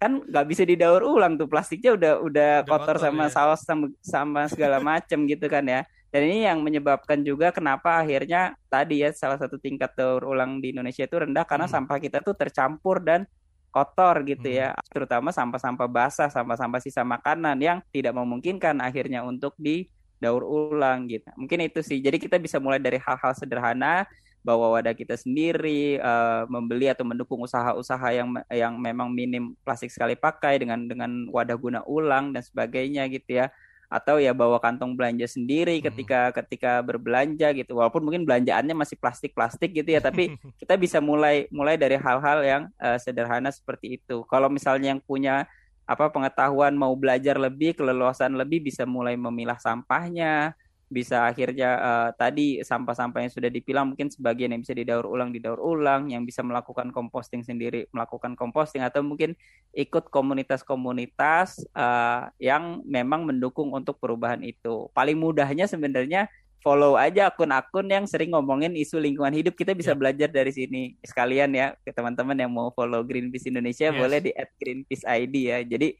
kan 0.00 0.24
nggak 0.24 0.46
bisa 0.48 0.64
didaur 0.64 1.04
ulang 1.04 1.36
tuh 1.36 1.48
plastiknya 1.52 1.92
udah 1.92 2.12
udah, 2.24 2.52
udah 2.64 2.68
kotor, 2.68 2.96
sama 2.96 3.28
ya. 3.28 3.32
saus 3.36 3.60
sama, 3.60 3.86
sama 4.00 4.40
segala 4.48 4.80
macem 4.80 5.20
gitu 5.28 5.52
kan 5.52 5.64
ya 5.68 5.84
dan 6.08 6.32
ini 6.32 6.48
yang 6.48 6.64
menyebabkan 6.64 7.20
juga 7.20 7.52
kenapa 7.52 8.00
akhirnya 8.00 8.56
tadi 8.72 9.04
ya 9.04 9.12
salah 9.12 9.36
satu 9.36 9.60
tingkat 9.60 9.92
daur 10.00 10.24
ulang 10.24 10.64
di 10.64 10.72
Indonesia 10.72 11.04
itu 11.04 11.16
rendah 11.20 11.44
karena 11.44 11.68
hmm. 11.68 11.74
sampah 11.76 11.98
kita 12.00 12.24
tuh 12.24 12.32
tercampur 12.32 13.04
dan 13.04 13.28
kotor 13.76 14.24
gitu 14.24 14.48
ya, 14.48 14.72
hmm. 14.72 14.88
terutama 14.88 15.28
sampah-sampah 15.28 15.84
basah, 15.84 16.32
sampah-sampah 16.32 16.80
sisa 16.80 17.04
makanan 17.04 17.60
yang 17.60 17.78
tidak 17.92 18.16
memungkinkan 18.16 18.80
akhirnya 18.80 19.20
untuk 19.20 19.52
didaur 19.60 20.40
ulang 20.40 21.04
gitu. 21.12 21.28
Mungkin 21.36 21.68
itu 21.68 21.84
sih. 21.84 22.00
Jadi 22.00 22.16
kita 22.16 22.40
bisa 22.40 22.56
mulai 22.56 22.80
dari 22.80 22.96
hal-hal 22.96 23.36
sederhana 23.36 24.08
bawa 24.40 24.78
wadah 24.78 24.94
kita 24.96 25.18
sendiri, 25.18 26.00
uh, 26.00 26.48
membeli 26.48 26.88
atau 26.88 27.04
mendukung 27.04 27.42
usaha-usaha 27.44 28.08
yang 28.14 28.32
yang 28.48 28.78
memang 28.80 29.12
minim 29.12 29.58
plastik 29.66 29.92
sekali 29.92 30.16
pakai 30.16 30.62
dengan 30.62 30.86
dengan 30.88 31.28
wadah 31.28 31.58
guna 31.58 31.80
ulang 31.84 32.32
dan 32.32 32.40
sebagainya 32.46 33.10
gitu 33.12 33.44
ya 33.44 33.52
atau 33.86 34.18
ya 34.18 34.34
bawa 34.34 34.58
kantong 34.58 34.98
belanja 34.98 35.30
sendiri 35.30 35.78
hmm. 35.78 35.84
ketika 35.90 36.20
hmm. 36.28 36.34
ketika 36.42 36.72
berbelanja 36.82 37.54
gitu 37.54 37.78
walaupun 37.78 38.02
mungkin 38.02 38.26
belanjaannya 38.26 38.74
masih 38.74 38.98
plastik 38.98 39.32
plastik 39.32 39.70
gitu 39.72 39.86
ya 39.94 40.02
tapi 40.02 40.34
kita 40.60 40.74
bisa 40.74 40.98
mulai 40.98 41.46
mulai 41.54 41.78
dari 41.78 41.94
hal-hal 41.94 42.38
yang 42.42 42.62
uh, 42.82 42.98
sederhana 42.98 43.54
seperti 43.54 44.02
itu 44.02 44.26
kalau 44.26 44.50
misalnya 44.50 44.94
yang 44.94 45.02
punya 45.02 45.46
apa 45.86 46.10
pengetahuan 46.10 46.74
mau 46.74 46.90
belajar 46.98 47.38
lebih 47.38 47.78
keleluasan 47.78 48.34
lebih 48.34 48.66
bisa 48.66 48.82
mulai 48.82 49.14
memilah 49.14 49.56
sampahnya 49.62 50.58
bisa 50.86 51.26
akhirnya 51.26 51.70
uh, 51.82 52.08
tadi 52.14 52.62
sampah-sampah 52.62 53.26
yang 53.26 53.32
sudah 53.34 53.50
dipilah 53.50 53.82
mungkin 53.82 54.06
sebagian 54.06 54.54
yang 54.54 54.62
bisa 54.62 54.70
didaur 54.70 55.02
ulang 55.02 55.34
didaur 55.34 55.58
ulang 55.58 56.14
yang 56.14 56.22
bisa 56.22 56.46
melakukan 56.46 56.94
composting 56.94 57.42
sendiri 57.42 57.90
melakukan 57.90 58.38
composting 58.38 58.86
atau 58.86 59.02
mungkin 59.02 59.34
ikut 59.74 60.06
komunitas-komunitas 60.14 61.66
uh, 61.74 62.30
yang 62.38 62.86
memang 62.86 63.26
mendukung 63.26 63.74
untuk 63.74 63.98
perubahan 63.98 64.46
itu 64.46 64.86
paling 64.94 65.18
mudahnya 65.18 65.66
sebenarnya 65.66 66.30
follow 66.66 66.98
aja 66.98 67.30
akun-akun 67.30 67.86
yang 67.86 68.10
sering 68.10 68.34
ngomongin 68.34 68.74
isu 68.74 68.98
lingkungan 68.98 69.30
hidup. 69.30 69.54
Kita 69.54 69.70
bisa 69.70 69.94
yeah. 69.94 69.98
belajar 70.02 70.28
dari 70.34 70.50
sini 70.50 70.98
sekalian 70.98 71.54
ya 71.54 71.78
ke 71.78 71.94
teman-teman 71.94 72.34
yang 72.34 72.50
mau 72.50 72.74
follow 72.74 73.06
Greenpeace 73.06 73.46
Indonesia 73.46 73.94
yes. 73.94 73.94
boleh 73.94 74.18
di 74.18 74.34
@greenpeace_id 74.34 75.30
ya. 75.30 75.62
Jadi 75.62 75.94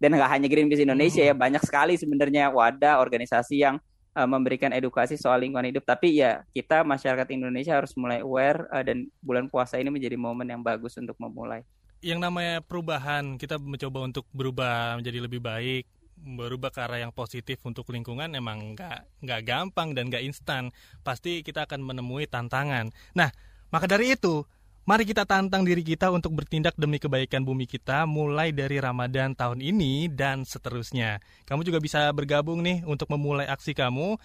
dan 0.00 0.16
nggak 0.16 0.30
hanya 0.32 0.48
Greenpeace 0.48 0.80
Indonesia 0.80 1.20
hmm. 1.20 1.28
ya, 1.28 1.34
banyak 1.36 1.60
sekali 1.60 2.00
sebenarnya 2.00 2.48
wadah 2.48 3.04
organisasi 3.04 3.60
yang 3.60 3.76
uh, 4.18 4.26
memberikan 4.26 4.74
edukasi 4.74 5.14
soal 5.14 5.38
lingkungan 5.38 5.70
hidup. 5.70 5.86
Tapi 5.86 6.18
ya 6.18 6.42
kita 6.50 6.82
masyarakat 6.82 7.30
Indonesia 7.30 7.78
harus 7.78 7.94
mulai 7.94 8.18
aware 8.26 8.66
uh, 8.74 8.82
dan 8.82 9.06
bulan 9.22 9.46
puasa 9.46 9.78
ini 9.78 9.94
menjadi 9.94 10.18
momen 10.18 10.50
yang 10.50 10.62
bagus 10.66 10.98
untuk 10.98 11.14
memulai. 11.22 11.62
Yang 12.02 12.18
namanya 12.22 12.58
perubahan, 12.62 13.38
kita 13.38 13.58
mencoba 13.58 14.06
untuk 14.06 14.26
berubah 14.34 14.98
menjadi 14.98 15.18
lebih 15.22 15.38
baik 15.38 15.86
berubah 16.18 16.74
ke 16.74 16.82
arah 16.82 16.98
yang 16.98 17.14
positif 17.14 17.62
untuk 17.62 17.86
lingkungan 17.94 18.34
emang 18.34 18.74
nggak 18.74 19.22
nggak 19.22 19.40
gampang 19.46 19.94
dan 19.94 20.10
nggak 20.10 20.26
instan. 20.26 20.74
Pasti 21.06 21.46
kita 21.46 21.70
akan 21.70 21.78
menemui 21.78 22.26
tantangan. 22.26 22.90
Nah, 23.14 23.30
maka 23.70 23.86
dari 23.86 24.18
itu, 24.18 24.42
mari 24.88 25.04
kita 25.04 25.28
tantang 25.28 25.68
diri 25.68 25.84
kita 25.84 26.08
untuk 26.08 26.32
bertindak 26.32 26.72
demi 26.80 26.96
kebaikan 26.96 27.44
bumi 27.44 27.68
kita 27.68 28.08
mulai 28.08 28.56
dari 28.56 28.80
Ramadan 28.80 29.36
tahun 29.36 29.60
ini 29.60 30.08
dan 30.08 30.48
seterusnya. 30.48 31.20
Kamu 31.44 31.60
juga 31.60 31.76
bisa 31.76 32.08
bergabung 32.16 32.64
nih 32.64 32.88
untuk 32.88 33.12
memulai 33.12 33.44
aksi 33.44 33.76
kamu. 33.76 34.16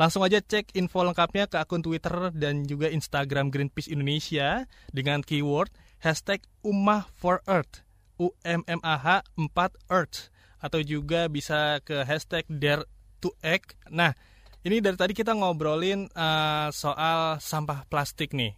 Langsung 0.00 0.24
aja 0.24 0.40
cek 0.40 0.72
info 0.80 1.04
lengkapnya 1.04 1.44
ke 1.44 1.60
akun 1.60 1.84
Twitter 1.84 2.32
dan 2.32 2.64
juga 2.64 2.88
Instagram 2.88 3.52
Greenpeace 3.52 3.92
Indonesia 3.92 4.64
dengan 4.96 5.20
keyword 5.20 5.68
hashtag 6.00 6.40
Ummah 6.64 7.04
for 7.12 7.44
Earth. 7.44 7.84
U-M-M-A-H 8.16 9.28
4 9.36 9.92
Earth 9.92 10.32
atau 10.56 10.80
juga 10.80 11.28
bisa 11.28 11.84
ke 11.84 12.08
hashtag 12.08 12.48
dare 12.48 12.88
to 13.20 13.28
act. 13.44 13.76
Nah, 13.92 14.16
ini 14.64 14.80
dari 14.80 14.96
tadi 14.96 15.12
kita 15.12 15.36
ngobrolin 15.36 16.08
uh, 16.16 16.72
soal 16.72 17.38
sampah 17.38 17.84
plastik 17.86 18.32
nih, 18.34 18.56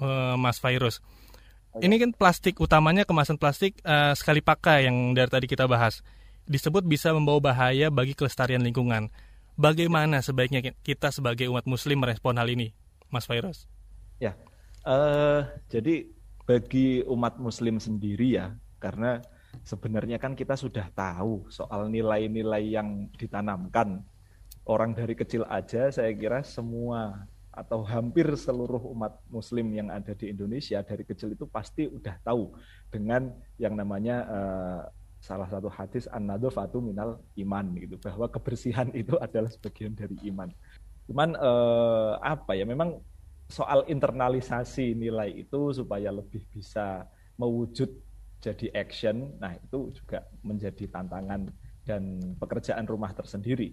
uh, 0.00 0.34
Mas 0.38 0.58
Virus. 0.60 1.00
Ini 1.76 2.00
kan 2.00 2.10
plastik 2.16 2.56
utamanya 2.56 3.04
kemasan 3.04 3.36
plastik 3.36 3.76
uh, 3.84 4.16
sekali 4.16 4.40
pakai 4.40 4.88
yang 4.88 5.12
dari 5.12 5.28
tadi 5.28 5.44
kita 5.44 5.68
bahas. 5.68 6.00
Disebut 6.48 6.88
bisa 6.88 7.12
membawa 7.12 7.52
bahaya 7.52 7.92
bagi 7.92 8.16
kelestarian 8.16 8.64
lingkungan. 8.64 9.12
Bagaimana 9.60 10.24
sebaiknya 10.24 10.72
kita 10.80 11.12
sebagai 11.12 11.48
umat 11.52 11.68
muslim 11.68 12.00
merespon 12.00 12.36
hal 12.36 12.48
ini, 12.48 12.72
Mas 13.12 13.28
Virus? 13.28 13.68
Ya, 14.16 14.36
uh, 14.88 15.44
jadi 15.68 16.08
bagi 16.48 17.04
umat 17.04 17.36
muslim 17.36 17.76
sendiri 17.76 18.40
ya, 18.40 18.56
karena 18.80 19.20
sebenarnya 19.64 20.16
kan 20.16 20.32
kita 20.32 20.56
sudah 20.56 20.88
tahu 20.92 21.48
soal 21.52 21.92
nilai-nilai 21.92 22.72
yang 22.72 23.12
ditanamkan. 23.16 24.00
Orang 24.66 24.96
dari 24.96 25.12
kecil 25.12 25.44
aja 25.46 25.92
saya 25.92 26.10
kira 26.16 26.42
semua 26.42 27.28
atau 27.56 27.80
hampir 27.82 28.28
seluruh 28.36 28.92
umat 28.92 29.16
muslim 29.32 29.72
yang 29.72 29.88
ada 29.88 30.12
di 30.12 30.28
Indonesia 30.28 30.84
dari 30.84 31.08
kecil 31.08 31.32
itu 31.32 31.48
pasti 31.48 31.88
udah 31.88 32.20
tahu 32.20 32.52
dengan 32.92 33.32
yang 33.56 33.72
namanya 33.72 34.16
uh, 34.28 34.80
salah 35.24 35.48
satu 35.48 35.72
hadis 35.72 36.04
an-nadhafatu 36.12 36.84
minal 36.84 37.18
iman 37.40 37.66
gitu 37.80 37.96
bahwa 37.98 38.28
kebersihan 38.28 38.92
itu 38.92 39.16
adalah 39.24 39.48
sebagian 39.48 39.96
dari 39.96 40.14
iman. 40.28 40.52
Cuman 41.08 41.32
uh, 41.40 42.20
apa 42.20 42.52
ya 42.52 42.68
memang 42.68 43.00
soal 43.48 43.88
internalisasi 43.88 44.92
nilai 44.92 45.32
itu 45.32 45.72
supaya 45.72 46.12
lebih 46.12 46.44
bisa 46.52 47.08
mewujud 47.40 47.88
jadi 48.42 48.68
action, 48.76 49.32
nah 49.40 49.56
itu 49.56 49.96
juga 49.96 50.28
menjadi 50.44 50.86
tantangan 50.92 51.48
dan 51.86 52.20
pekerjaan 52.36 52.84
rumah 52.84 53.14
tersendiri. 53.16 53.72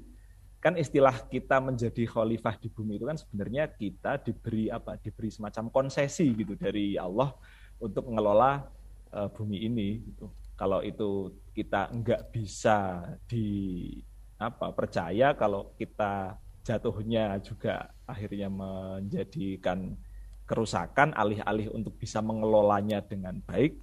Kan 0.64 0.80
istilah 0.80 1.28
kita 1.28 1.60
menjadi 1.60 2.08
khalifah 2.08 2.56
di 2.56 2.72
bumi 2.72 2.96
itu 2.96 3.04
kan 3.04 3.20
sebenarnya 3.20 3.68
kita 3.68 4.16
diberi 4.24 4.72
apa? 4.72 4.96
Diberi 4.96 5.28
semacam 5.28 5.68
konsesi 5.68 6.32
gitu 6.32 6.56
dari 6.56 6.96
Allah 6.96 7.36
untuk 7.84 8.08
mengelola 8.08 8.64
uh, 9.12 9.28
bumi 9.28 9.68
ini. 9.68 10.00
Gitu. 10.08 10.32
Kalau 10.56 10.80
itu 10.80 11.36
kita 11.52 11.92
nggak 11.92 12.32
bisa 12.32 13.04
di 13.28 13.92
apa 14.40 14.72
percaya, 14.72 15.36
kalau 15.36 15.76
kita 15.76 16.40
jatuhnya 16.64 17.44
juga 17.44 17.92
akhirnya 18.08 18.48
menjadikan 18.48 20.00
kerusakan 20.48 21.12
alih-alih 21.12 21.76
untuk 21.76 22.00
bisa 22.00 22.24
mengelolanya 22.24 23.04
dengan 23.04 23.40
baik 23.44 23.80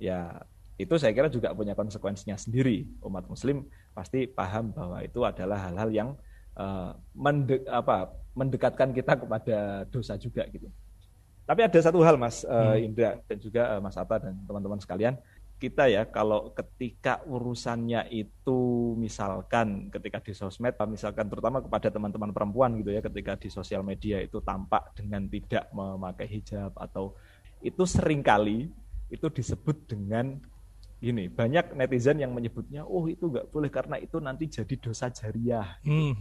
ya 0.00 0.42
itu 0.80 0.96
saya 0.96 1.12
kira 1.12 1.28
juga 1.28 1.52
punya 1.52 1.76
konsekuensinya 1.76 2.40
sendiri. 2.40 2.88
Umat 3.04 3.28
Muslim 3.28 3.68
pasti 3.92 4.26
paham 4.30 4.72
bahwa 4.72 5.02
itu 5.02 5.20
adalah 5.26 5.58
hal-hal 5.70 5.90
yang 5.90 6.08
uh, 6.56 6.94
mende 7.14 7.62
apa, 7.66 8.10
mendekatkan 8.34 8.94
kita 8.94 9.18
kepada 9.20 9.84
dosa 9.90 10.14
juga 10.16 10.46
gitu. 10.48 10.70
Tapi 11.44 11.66
ada 11.66 11.78
satu 11.82 11.98
hal 12.06 12.14
Mas 12.14 12.46
uh, 12.46 12.78
Indra 12.78 13.18
dan 13.26 13.38
juga 13.42 13.62
uh, 13.74 13.80
Mas 13.82 13.98
Atta 13.98 14.22
dan 14.22 14.38
teman-teman 14.46 14.78
sekalian, 14.78 15.18
kita 15.60 15.92
ya 15.92 16.08
kalau 16.08 16.56
ketika 16.56 17.20
urusannya 17.28 18.08
itu 18.08 18.60
misalkan 18.96 19.92
ketika 19.92 20.24
di 20.24 20.32
sosmed 20.32 20.72
misalkan 20.88 21.28
terutama 21.28 21.60
kepada 21.60 21.92
teman-teman 21.92 22.32
perempuan 22.32 22.80
gitu 22.80 22.96
ya 22.96 23.04
ketika 23.04 23.36
di 23.36 23.52
sosial 23.52 23.84
media 23.84 24.24
itu 24.24 24.40
tampak 24.40 24.96
dengan 24.96 25.28
tidak 25.28 25.68
memakai 25.68 26.24
hijab 26.32 26.72
atau 26.80 27.12
itu 27.60 27.84
sering 27.84 28.24
kali 28.24 28.72
itu 29.12 29.26
disebut 29.28 29.84
dengan 29.84 30.40
ini 31.00 31.32
banyak 31.32 31.72
netizen 31.76 32.20
yang 32.20 32.32
menyebutnya 32.32 32.84
oh 32.84 33.08
itu 33.08 33.28
nggak 33.28 33.48
boleh 33.48 33.72
karena 33.72 33.96
itu 33.96 34.20
nanti 34.20 34.48
jadi 34.48 34.74
dosa 34.76 35.08
jariah 35.08 35.80
gitu. 35.80 35.90
hmm. 35.90 36.12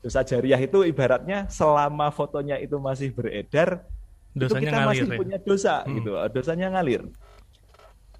dosa 0.00 0.20
jariah 0.24 0.60
itu 0.60 0.78
ibaratnya 0.88 1.46
selama 1.52 2.08
fotonya 2.10 2.56
itu 2.58 2.76
masih 2.80 3.12
beredar 3.12 3.84
Dosanya 4.32 4.48
itu 4.48 4.64
kita 4.64 4.78
ngalir, 4.80 4.88
masih 4.88 5.04
ya? 5.04 5.18
punya 5.20 5.38
dosa 5.38 5.74
hmm. 5.84 5.92
gitu 6.00 6.10
dosanya 6.32 6.66
ngalir 6.72 7.02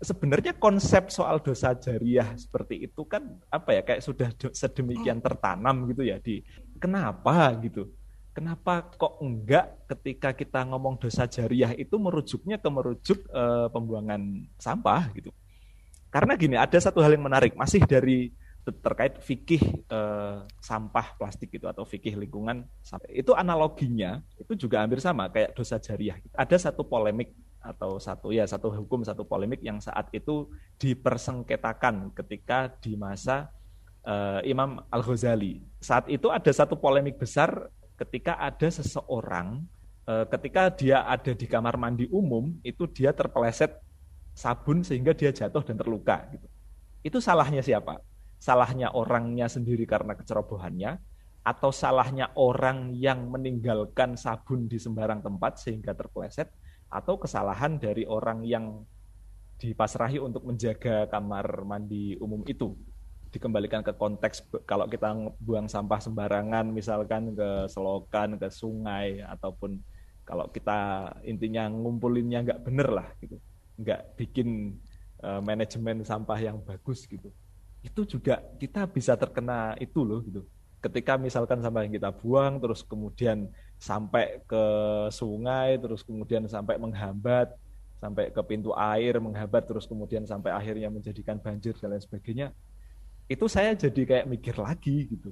sebenarnya 0.02 0.52
konsep 0.58 1.08
soal 1.08 1.40
dosa 1.40 1.72
jariah 1.78 2.34
seperti 2.36 2.90
itu 2.90 3.02
kan 3.08 3.22
apa 3.48 3.80
ya 3.80 3.82
kayak 3.86 4.02
sudah 4.02 4.28
sedemikian 4.52 5.22
tertanam 5.24 5.88
gitu 5.88 6.02
ya 6.04 6.20
di 6.20 6.42
kenapa 6.76 7.54
gitu 7.62 7.88
kenapa 8.32 8.88
kok 8.96 9.20
enggak 9.20 9.86
ketika 9.92 10.32
kita 10.32 10.60
ngomong 10.64 10.96
dosa 10.98 11.28
jariah 11.28 11.70
itu 11.76 11.94
merujuknya 12.00 12.56
ke 12.58 12.68
merujuk 12.72 13.18
e, 13.28 13.42
pembuangan 13.68 14.48
sampah 14.56 15.12
gitu. 15.12 15.30
Karena 16.12 16.36
gini, 16.36 16.60
ada 16.60 16.76
satu 16.76 17.00
hal 17.00 17.16
yang 17.16 17.24
menarik 17.24 17.56
masih 17.56 17.80
dari 17.88 18.28
terkait 18.62 19.18
fikih 19.18 19.58
e, 19.90 20.00
sampah 20.62 21.18
plastik 21.18 21.50
itu 21.50 21.66
atau 21.66 21.82
fikih 21.82 22.14
lingkungan 22.14 22.62
itu 23.10 23.34
analoginya 23.34 24.22
itu 24.38 24.54
juga 24.54 24.86
hampir 24.86 25.02
sama 25.02 25.26
kayak 25.32 25.56
dosa 25.58 25.82
jariah. 25.82 26.14
Ada 26.30 26.70
satu 26.70 26.86
polemik 26.86 27.34
atau 27.58 27.98
satu 27.98 28.30
ya 28.30 28.46
satu 28.46 28.70
hukum 28.70 29.02
satu 29.02 29.26
polemik 29.26 29.62
yang 29.66 29.82
saat 29.82 30.10
itu 30.14 30.46
dipersengketakan 30.78 32.14
ketika 32.14 32.70
di 32.78 32.94
masa 32.94 33.50
uh, 34.06 34.38
Imam 34.46 34.78
Al 34.94 35.02
Ghazali. 35.02 35.58
Saat 35.82 36.06
itu 36.06 36.30
ada 36.30 36.50
satu 36.54 36.78
polemik 36.78 37.18
besar 37.18 37.66
ketika 37.98 38.34
ada 38.38 38.66
seseorang 38.66 39.62
eh, 40.10 40.26
ketika 40.26 40.74
dia 40.74 41.06
ada 41.06 41.30
di 41.30 41.46
kamar 41.46 41.78
mandi 41.78 42.10
umum 42.10 42.50
itu 42.66 42.90
dia 42.90 43.14
terpeleset 43.14 43.78
sabun 44.32 44.80
sehingga 44.82 45.12
dia 45.12 45.30
jatuh 45.30 45.62
dan 45.64 45.76
terluka 45.76 46.28
gitu. 46.32 46.48
Itu 47.04 47.18
salahnya 47.20 47.60
siapa? 47.60 48.00
Salahnya 48.40 48.90
orangnya 48.96 49.46
sendiri 49.46 49.86
karena 49.86 50.18
kecerobohannya 50.18 50.98
atau 51.42 51.74
salahnya 51.74 52.30
orang 52.38 52.94
yang 52.94 53.26
meninggalkan 53.26 54.14
sabun 54.14 54.70
di 54.70 54.78
sembarang 54.78 55.22
tempat 55.22 55.58
sehingga 55.58 55.90
terpeleset 55.90 56.46
atau 56.86 57.18
kesalahan 57.18 57.82
dari 57.82 58.06
orang 58.06 58.46
yang 58.46 58.86
dipasrahi 59.58 60.22
untuk 60.22 60.46
menjaga 60.46 61.06
kamar 61.10 61.66
mandi 61.66 62.18
umum 62.18 62.42
itu 62.46 62.74
dikembalikan 63.32 63.80
ke 63.80 63.96
konteks 63.96 64.44
kalau 64.68 64.84
kita 64.86 65.14
buang 65.40 65.66
sampah 65.66 65.98
sembarangan 66.02 66.68
misalkan 66.68 67.32
ke 67.32 67.70
selokan 67.70 68.36
ke 68.36 68.52
sungai 68.52 69.24
ataupun 69.24 69.80
kalau 70.22 70.52
kita 70.52 71.10
intinya 71.24 71.66
ngumpulinnya 71.72 72.44
nggak 72.44 72.60
bener 72.60 72.88
lah 72.92 73.08
gitu 73.18 73.40
nggak 73.82 74.16
bikin 74.16 74.78
uh, 75.22 75.42
manajemen 75.42 76.02
sampah 76.02 76.38
yang 76.38 76.58
bagus 76.62 77.06
gitu. 77.06 77.30
Itu 77.82 78.06
juga 78.06 78.42
kita 78.58 78.86
bisa 78.86 79.18
terkena 79.18 79.74
itu 79.78 80.02
loh 80.06 80.22
gitu. 80.22 80.46
Ketika 80.82 81.14
misalkan 81.14 81.62
sampah 81.62 81.86
yang 81.86 81.94
kita 81.94 82.10
buang 82.10 82.58
terus 82.58 82.82
kemudian 82.82 83.46
sampai 83.78 84.42
ke 84.46 84.64
sungai 85.10 85.78
terus 85.78 86.02
kemudian 86.06 86.46
sampai 86.46 86.78
menghambat 86.78 87.54
sampai 88.02 88.34
ke 88.34 88.42
pintu 88.42 88.74
air 88.74 89.14
menghambat 89.22 89.62
terus 89.62 89.86
kemudian 89.86 90.26
sampai 90.26 90.50
akhirnya 90.50 90.90
menjadikan 90.90 91.38
banjir 91.38 91.74
dan 91.78 91.94
lain 91.94 92.02
sebagainya 92.02 92.50
itu 93.30 93.46
saya 93.46 93.78
jadi 93.78 94.02
kayak 94.02 94.26
mikir 94.26 94.58
lagi 94.58 95.06
gitu. 95.06 95.30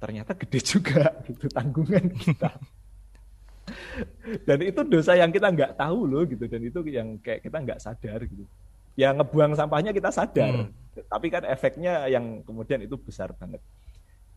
Ternyata 0.00 0.32
gede 0.36 0.60
juga 0.76 1.20
gitu 1.28 1.48
tanggungan 1.52 2.08
kita 2.16 2.52
dan 4.48 4.58
itu 4.62 4.80
dosa 4.86 5.16
yang 5.16 5.30
kita 5.30 5.48
nggak 5.50 5.72
tahu 5.78 6.06
loh 6.06 6.22
gitu. 6.28 6.44
Dan 6.46 6.62
itu 6.64 6.80
yang 6.88 7.18
kayak 7.20 7.44
kita 7.44 7.56
nggak 7.58 7.80
sadar 7.80 8.20
gitu. 8.24 8.44
Ya 8.98 9.14
ngebuang 9.14 9.54
sampahnya 9.54 9.94
kita 9.94 10.10
sadar. 10.10 10.68
Hmm. 10.68 10.74
tapi 10.98 11.30
kan 11.30 11.46
efeknya 11.46 12.10
yang 12.10 12.42
kemudian 12.42 12.82
itu 12.82 12.98
besar 12.98 13.30
banget. 13.38 13.62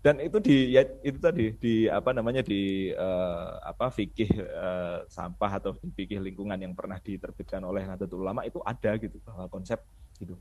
Dan 0.02 0.18
itu 0.18 0.42
di 0.42 0.74
ya 0.74 0.82
itu 1.06 1.18
tadi 1.22 1.54
di 1.58 1.86
apa 1.86 2.10
namanya 2.10 2.42
di 2.42 2.90
uh, 2.94 3.62
apa 3.62 3.90
fikih 3.94 4.30
uh, 4.50 5.06
sampah 5.06 5.62
atau 5.62 5.78
di 5.78 5.90
fikih 5.94 6.22
lingkungan 6.22 6.58
yang 6.58 6.74
pernah 6.74 6.98
diterbitkan 7.02 7.62
oleh 7.62 7.86
Nahdlatul 7.86 8.22
Ulama 8.22 8.46
itu 8.46 8.62
ada 8.62 8.98
gitu 8.98 9.18
bahwa 9.26 9.46
konsep 9.50 9.78
gitu. 10.18 10.38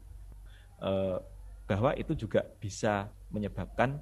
Uh, 0.81 1.21
bahwa 1.69 1.93
itu 1.97 2.17
juga 2.17 2.45
bisa 2.57 3.13
menyebabkan 3.29 4.01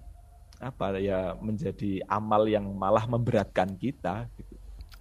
apa 0.59 0.99
ya 0.99 1.39
menjadi 1.39 2.03
amal 2.11 2.47
yang 2.51 2.67
malah 2.75 3.07
memberatkan 3.07 3.79
kita 3.79 4.27
gitu. 4.35 4.58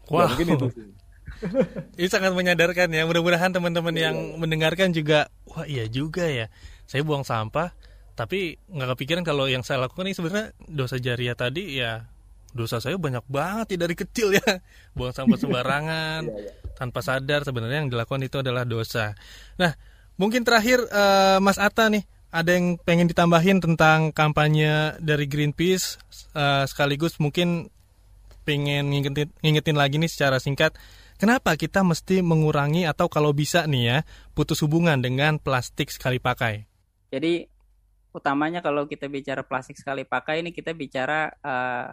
Ya, 0.07 0.13
wow. 0.13 0.19
Ya, 0.23 0.27
mungkin 0.33 0.49
itu 0.55 0.67
Ini 2.01 2.07
sangat 2.09 2.33
menyadarkan 2.33 2.89
ya. 2.89 3.05
Mudah-mudahan 3.05 3.53
teman-teman 3.53 3.93
iya, 3.93 4.09
yang 4.09 4.41
mendengarkan 4.41 4.89
juga, 4.89 5.29
wah 5.45 5.69
iya 5.69 5.85
juga 5.85 6.25
ya. 6.25 6.49
Saya 6.89 7.05
buang 7.05 7.21
sampah, 7.21 7.77
tapi 8.17 8.57
nggak 8.73 8.97
kepikiran 8.97 9.21
kalau 9.21 9.45
yang 9.45 9.61
saya 9.61 9.85
lakukan 9.85 10.09
ini 10.09 10.17
sebenarnya 10.17 10.49
dosa 10.65 10.97
jariah 10.97 11.37
tadi 11.37 11.77
ya 11.77 12.09
dosa 12.49 12.81
saya 12.81 12.97
banyak 12.97 13.21
banget 13.29 13.77
ya 13.77 13.85
dari 13.85 13.93
kecil 13.93 14.33
ya 14.33 14.41
buang 14.97 15.13
sampah 15.13 15.37
sembarangan 15.37 16.21
iya, 16.33 16.49
iya. 16.49 16.73
tanpa 16.73 17.05
sadar 17.05 17.45
sebenarnya 17.45 17.85
yang 17.85 17.93
dilakukan 17.93 18.25
itu 18.25 18.41
adalah 18.41 18.65
dosa 18.65 19.13
nah 19.61 19.77
mungkin 20.17 20.41
terakhir 20.41 20.81
uh, 20.89 21.37
Mas 21.37 21.61
Atta 21.61 21.93
nih 21.93 22.09
ada 22.33 22.57
yang 22.57 22.81
pengen 22.81 23.05
ditambahin 23.05 23.61
tentang 23.61 24.09
kampanye 24.09 24.97
dari 24.97 25.29
Greenpeace 25.29 26.01
uh, 26.33 26.65
sekaligus 26.65 27.21
mungkin 27.21 27.69
pengen 28.47 28.87
ngingetin, 28.87 29.27
ngingetin 29.43 29.75
lagi 29.75 29.99
nih 29.99 30.07
secara 30.07 30.39
singkat 30.39 30.79
kenapa 31.19 31.59
kita 31.59 31.83
mesti 31.83 32.23
mengurangi 32.23 32.87
atau 32.87 33.11
kalau 33.11 33.35
bisa 33.35 33.67
nih 33.67 33.83
ya 33.83 33.97
putus 34.31 34.63
hubungan 34.63 35.03
dengan 35.03 35.35
plastik 35.35 35.91
sekali 35.91 36.23
pakai? 36.23 36.63
Jadi 37.11 37.43
utamanya 38.15 38.63
kalau 38.63 38.87
kita 38.87 39.11
bicara 39.11 39.43
plastik 39.43 39.75
sekali 39.75 40.07
pakai 40.07 40.39
ini 40.39 40.55
kita 40.55 40.71
bicara 40.71 41.29
uh, 41.43 41.91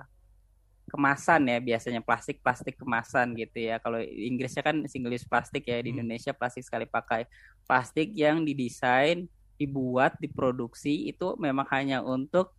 kemasan 0.88 1.48
ya 1.48 1.58
biasanya 1.58 2.00
plastik 2.04 2.38
plastik 2.38 2.78
kemasan 2.78 3.34
gitu 3.34 3.58
ya. 3.58 3.82
Kalau 3.82 3.98
Inggrisnya 3.98 4.62
kan 4.62 4.84
single 4.86 5.16
use 5.16 5.26
plastik 5.26 5.66
ya 5.66 5.82
di 5.82 5.90
hmm. 5.90 5.98
Indonesia 5.98 6.32
plastik 6.36 6.62
sekali 6.62 6.86
pakai. 6.86 7.26
Plastik 7.66 8.14
yang 8.14 8.46
didesain 8.46 9.26
dibuat 9.58 10.18
diproduksi 10.18 11.08
itu 11.08 11.38
memang 11.40 11.66
hanya 11.70 12.02
untuk 12.02 12.52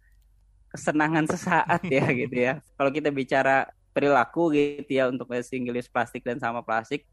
kesenangan 0.72 1.30
sesaat 1.30 1.86
ya 1.88 2.06
gitu 2.26 2.36
ya. 2.36 2.54
Kalau 2.76 2.92
kita 2.92 3.14
bicara 3.14 3.70
perilaku 3.96 4.52
gitu 4.52 4.92
ya 4.92 5.08
untuk 5.08 5.32
single 5.40 5.80
use 5.80 5.88
plastik 5.88 6.28
dan 6.28 6.36
sama 6.36 6.60
plastik 6.60 7.08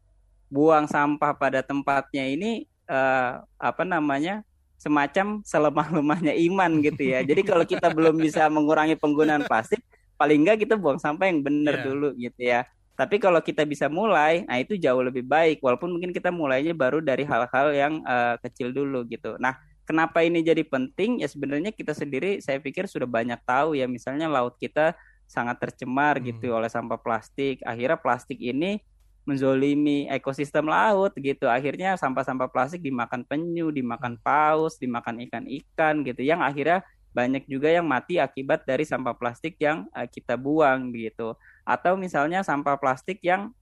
buang 0.51 0.85
sampah 0.85 1.33
pada 1.33 1.65
tempatnya 1.65 2.29
ini 2.29 2.69
uh, 2.85 3.41
apa 3.57 3.81
namanya 3.81 4.45
semacam 4.77 5.39
selemah-lemahnya 5.41 6.35
iman 6.51 6.71
gitu 6.83 7.09
ya. 7.09 7.23
Jadi 7.23 7.41
kalau 7.41 7.63
kita 7.63 7.87
belum 7.89 8.19
bisa 8.19 8.45
mengurangi 8.51 8.99
penggunaan 8.99 9.47
plastik, 9.47 9.79
paling 10.19 10.43
enggak 10.43 10.67
kita 10.67 10.75
buang 10.75 10.99
sampah 10.99 11.25
yang 11.31 11.39
benar 11.39 11.81
yeah. 11.81 11.85
dulu 11.87 12.09
gitu 12.19 12.41
ya. 12.43 12.61
Tapi 12.93 13.17
kalau 13.17 13.41
kita 13.41 13.65
bisa 13.65 13.89
mulai, 13.89 14.45
nah 14.45 14.61
itu 14.61 14.77
jauh 14.77 15.01
lebih 15.01 15.25
baik. 15.25 15.63
Walaupun 15.65 15.97
mungkin 15.97 16.13
kita 16.13 16.29
mulainya 16.29 16.77
baru 16.77 17.01
dari 17.01 17.25
hal-hal 17.25 17.73
yang 17.73 17.93
uh, 18.05 18.37
kecil 18.45 18.69
dulu 18.69 19.01
gitu. 19.09 19.33
Nah, 19.41 19.57
kenapa 19.89 20.21
ini 20.21 20.45
jadi 20.45 20.61
penting? 20.61 21.25
Ya 21.25 21.27
sebenarnya 21.31 21.73
kita 21.73 21.97
sendiri, 21.97 22.37
saya 22.37 22.61
pikir 22.61 22.85
sudah 22.85 23.09
banyak 23.09 23.41
tahu 23.49 23.73
ya. 23.73 23.89
Misalnya 23.89 24.29
laut 24.29 24.61
kita 24.61 24.93
sangat 25.27 25.59
tercemar 25.59 26.19
hmm. 26.19 26.25
gitu 26.33 26.53
oleh 26.53 26.69
sampah 26.69 26.99
plastik. 26.99 27.59
Akhirnya 27.65 27.97
plastik 27.99 28.37
ini 28.39 28.79
menzolimi 29.23 30.07
ekosistem 30.11 30.67
laut 30.67 31.15
gitu. 31.15 31.47
Akhirnya 31.47 31.95
sampah-sampah 31.95 32.51
plastik 32.51 32.83
dimakan 32.83 33.23
penyu, 33.23 33.71
dimakan 33.71 34.19
paus, 34.19 34.75
dimakan 34.77 35.23
ikan-ikan 35.27 36.03
gitu. 36.03 36.21
Yang 36.21 36.41
akhirnya 36.43 36.79
banyak 37.13 37.45
juga 37.45 37.69
yang 37.69 37.85
mati 37.85 38.17
akibat 38.17 38.65
dari 38.65 38.83
sampah 38.83 39.13
plastik 39.15 39.55
yang 39.61 39.87
uh, 39.95 40.09
kita 40.09 40.35
buang 40.35 40.91
gitu. 40.91 41.37
Atau 41.63 41.95
misalnya 41.95 42.43
sampah 42.43 42.75
plastik 42.75 43.23
yang 43.23 43.53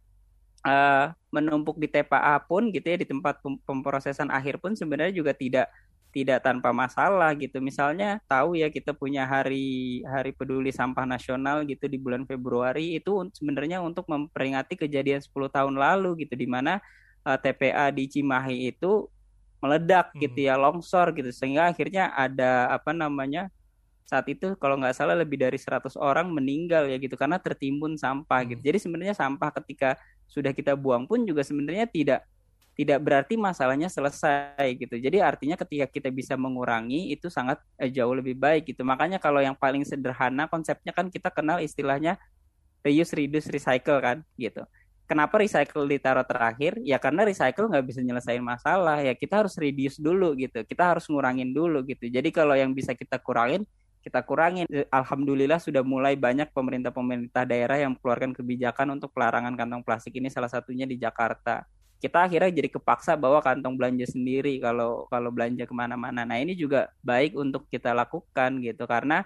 uh, 0.65 1.13
menumpuk 1.29 1.77
di 1.77 1.87
TPA 1.87 2.41
pun 2.41 2.73
gitu 2.73 2.87
ya 2.87 2.97
di 2.97 3.07
tempat 3.07 3.39
pemprosesan 3.67 4.33
akhir 4.33 4.59
pun 4.59 4.73
sebenarnya 4.73 5.13
juga 5.13 5.35
tidak 5.35 5.69
tidak 6.11 6.43
tanpa 6.43 6.75
masalah 6.75 7.31
gitu. 7.39 7.63
Misalnya 7.63 8.19
tahu 8.27 8.59
ya 8.59 8.67
kita 8.67 8.91
punya 8.91 9.23
hari 9.23 9.99
hari 10.03 10.35
peduli 10.35 10.69
sampah 10.69 11.07
nasional 11.07 11.63
gitu 11.63 11.87
di 11.87 11.95
bulan 11.95 12.27
Februari 12.27 12.99
itu 12.99 13.31
sebenarnya 13.31 13.79
untuk 13.79 14.05
memperingati 14.11 14.75
kejadian 14.75 15.23
10 15.23 15.31
tahun 15.31 15.75
lalu 15.79 16.27
gitu 16.27 16.35
di 16.35 16.45
mana 16.45 16.83
uh, 17.23 17.33
eh, 17.33 17.37
TPA 17.39 17.89
di 17.95 18.05
Cimahi 18.11 18.75
itu 18.75 19.07
meledak 19.63 20.11
hmm. 20.13 20.19
gitu 20.27 20.39
ya, 20.51 20.59
longsor 20.59 21.15
gitu 21.15 21.31
sehingga 21.31 21.71
akhirnya 21.71 22.11
ada 22.13 22.69
apa 22.69 22.91
namanya? 22.91 23.49
saat 24.11 24.27
itu 24.27 24.59
kalau 24.59 24.75
nggak 24.75 24.91
salah 24.91 25.15
lebih 25.15 25.39
dari 25.39 25.55
100 25.55 25.95
orang 25.95 26.27
meninggal 26.27 26.83
ya 26.91 26.99
gitu 26.99 27.15
karena 27.15 27.39
tertimbun 27.39 27.95
sampah 27.95 28.43
gitu. 28.43 28.59
hmm. 28.59 28.59
gitu. 28.59 28.61
Jadi 28.67 28.77
sebenarnya 28.83 29.15
sampah 29.15 29.49
ketika 29.63 29.95
sudah 30.27 30.51
kita 30.51 30.75
buang 30.75 31.07
pun 31.07 31.23
juga 31.23 31.47
sebenarnya 31.47 31.87
tidak 31.87 32.27
tidak 32.71 33.03
berarti 33.03 33.35
masalahnya 33.35 33.91
selesai 33.91 34.63
gitu. 34.79 34.95
Jadi 34.95 35.19
artinya 35.19 35.59
ketika 35.59 35.85
kita 35.91 36.09
bisa 36.09 36.39
mengurangi 36.39 37.11
itu 37.11 37.27
sangat 37.27 37.59
eh, 37.75 37.91
jauh 37.91 38.15
lebih 38.15 38.39
baik 38.39 38.71
gitu. 38.71 38.87
Makanya 38.87 39.19
kalau 39.19 39.43
yang 39.43 39.53
paling 39.53 39.83
sederhana 39.83 40.47
konsepnya 40.47 40.95
kan 40.95 41.11
kita 41.11 41.27
kenal 41.29 41.59
istilahnya 41.59 42.15
reuse, 42.81 43.11
reduce, 43.13 43.51
recycle 43.51 43.99
kan 43.99 44.17
gitu. 44.39 44.63
Kenapa 45.03 45.43
recycle 45.43 45.83
ditaruh 45.91 46.23
terakhir? 46.23 46.79
Ya 46.87 46.95
karena 46.95 47.27
recycle 47.27 47.67
nggak 47.67 47.83
bisa 47.83 47.99
nyelesain 47.99 48.39
masalah. 48.39 49.03
Ya 49.03 49.11
kita 49.11 49.43
harus 49.43 49.59
reduce 49.59 49.99
dulu 49.99 50.31
gitu. 50.39 50.63
Kita 50.63 50.95
harus 50.95 51.03
ngurangin 51.11 51.51
dulu 51.51 51.83
gitu. 51.83 52.07
Jadi 52.07 52.31
kalau 52.31 52.55
yang 52.55 52.71
bisa 52.71 52.95
kita 52.95 53.19
kurangin, 53.19 53.67
kita 53.99 54.23
kurangin. 54.23 54.63
Alhamdulillah 54.87 55.59
sudah 55.59 55.83
mulai 55.83 56.15
banyak 56.15 56.55
pemerintah-pemerintah 56.55 57.43
daerah 57.43 57.83
yang 57.83 57.99
mengeluarkan 57.99 58.31
kebijakan 58.31 58.95
untuk 58.95 59.11
pelarangan 59.11 59.59
kantong 59.59 59.83
plastik 59.83 60.15
ini 60.15 60.31
salah 60.31 60.47
satunya 60.47 60.87
di 60.87 60.95
Jakarta 60.95 61.67
kita 62.01 62.25
akhirnya 62.25 62.49
jadi 62.49 62.69
kepaksa 62.73 63.13
bawa 63.13 63.45
kantong 63.45 63.77
belanja 63.77 64.09
sendiri 64.09 64.57
kalau 64.57 65.05
kalau 65.13 65.29
belanja 65.29 65.69
ke 65.69 65.73
mana-mana. 65.77 66.25
Nah 66.25 66.41
ini 66.41 66.57
juga 66.57 66.89
baik 67.05 67.37
untuk 67.37 67.69
kita 67.69 67.93
lakukan 67.93 68.57
gitu 68.65 68.89
karena 68.89 69.21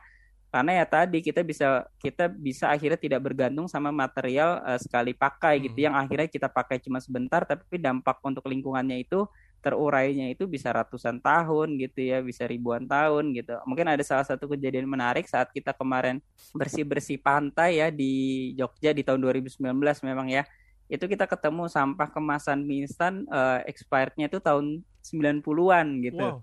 karena 0.51 0.83
ya 0.83 0.85
tadi 0.87 1.19
kita 1.19 1.43
bisa 1.43 1.87
kita 1.99 2.31
bisa 2.31 2.71
akhirnya 2.71 2.95
tidak 2.95 3.23
bergantung 3.23 3.67
sama 3.67 3.91
material 3.91 4.63
uh, 4.63 4.79
sekali 4.79 5.11
pakai 5.11 5.59
gitu, 5.63 5.75
hmm. 5.75 5.85
yang 5.91 5.95
akhirnya 5.95 6.27
kita 6.31 6.47
pakai 6.47 6.79
cuma 6.79 6.99
sebentar 7.03 7.43
tapi 7.43 7.75
dampak 7.75 8.19
untuk 8.23 8.43
lingkungannya 8.47 9.03
itu 9.03 9.27
terurainya 9.59 10.29
itu 10.29 10.45
bisa 10.45 10.69
ratusan 10.69 11.17
tahun 11.19 11.81
gitu 11.81 12.05
ya 12.05 12.21
bisa 12.21 12.45
ribuan 12.45 12.85
tahun 12.85 13.33
gitu 13.33 13.57
mungkin 13.65 13.89
ada 13.89 14.03
salah 14.05 14.21
satu 14.21 14.45
kejadian 14.53 14.85
menarik 14.85 15.25
saat 15.25 15.49
kita 15.49 15.73
kemarin 15.73 16.21
bersih 16.53 16.85
bersih 16.85 17.17
pantai 17.17 17.81
ya 17.81 17.89
di 17.89 18.53
Jogja 18.53 18.93
di 18.93 19.01
tahun 19.01 19.25
2019 19.25 19.65
memang 20.05 20.29
ya 20.29 20.45
itu 20.85 21.05
kita 21.09 21.25
ketemu 21.25 21.65
sampah 21.65 22.09
kemasan 22.13 22.61
mie 22.61 22.85
instan 22.85 23.25
uh, 23.33 23.61
expirednya 23.65 24.29
itu 24.29 24.37
tahun 24.37 24.85
90-an 25.01 25.87
gitu. 26.05 26.25
Wow. 26.25 26.41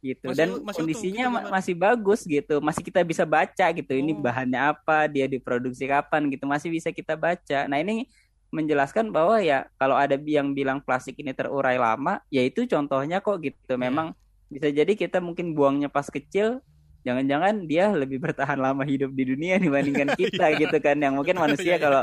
Gitu. 0.00 0.26
Masih, 0.32 0.38
Dan 0.40 0.48
masih 0.64 0.78
kondisinya 0.80 1.24
ma 1.28 1.40
masih 1.60 1.74
bagus 1.76 2.24
gitu. 2.24 2.58
Masih 2.58 2.82
kita 2.82 3.04
bisa 3.04 3.22
baca 3.28 3.66
gitu. 3.70 3.92
Oh. 3.92 4.00
Ini 4.00 4.12
bahannya 4.16 4.60
apa, 4.74 5.06
dia 5.06 5.30
diproduksi 5.30 5.86
kapan 5.86 6.26
gitu. 6.32 6.48
Masih 6.48 6.72
bisa 6.72 6.90
kita 6.90 7.14
baca. 7.14 7.68
Nah, 7.68 7.78
ini 7.78 8.08
menjelaskan 8.50 9.14
bahwa 9.14 9.38
ya 9.38 9.70
kalau 9.78 9.94
ada 9.94 10.18
yang 10.18 10.50
bilang 10.50 10.82
plastik 10.82 11.14
ini 11.22 11.30
terurai 11.30 11.78
lama, 11.78 12.18
ya 12.32 12.42
itu 12.42 12.66
contohnya 12.66 13.22
kok 13.22 13.38
gitu. 13.38 13.76
Iya. 13.76 13.78
Memang 13.78 14.06
yeah. 14.10 14.50
bisa 14.50 14.68
jadi 14.74 14.92
kita 14.98 15.22
mungkin 15.22 15.54
buangnya 15.54 15.86
pas 15.86 16.10
kecil, 16.10 16.58
jangan-jangan 17.06 17.70
dia 17.70 17.94
lebih 17.94 18.18
bertahan 18.18 18.58
lama 18.58 18.82
hidup 18.82 19.14
di 19.14 19.30
dunia 19.30 19.62
dibandingkan 19.62 20.10
kita 20.20 20.58
gitu 20.58 20.76
kan. 20.82 20.98
Yang 20.98 21.14
mungkin 21.22 21.36
manusia 21.38 21.76
iya, 21.76 21.78
iya. 21.78 21.84
kalau 21.84 22.02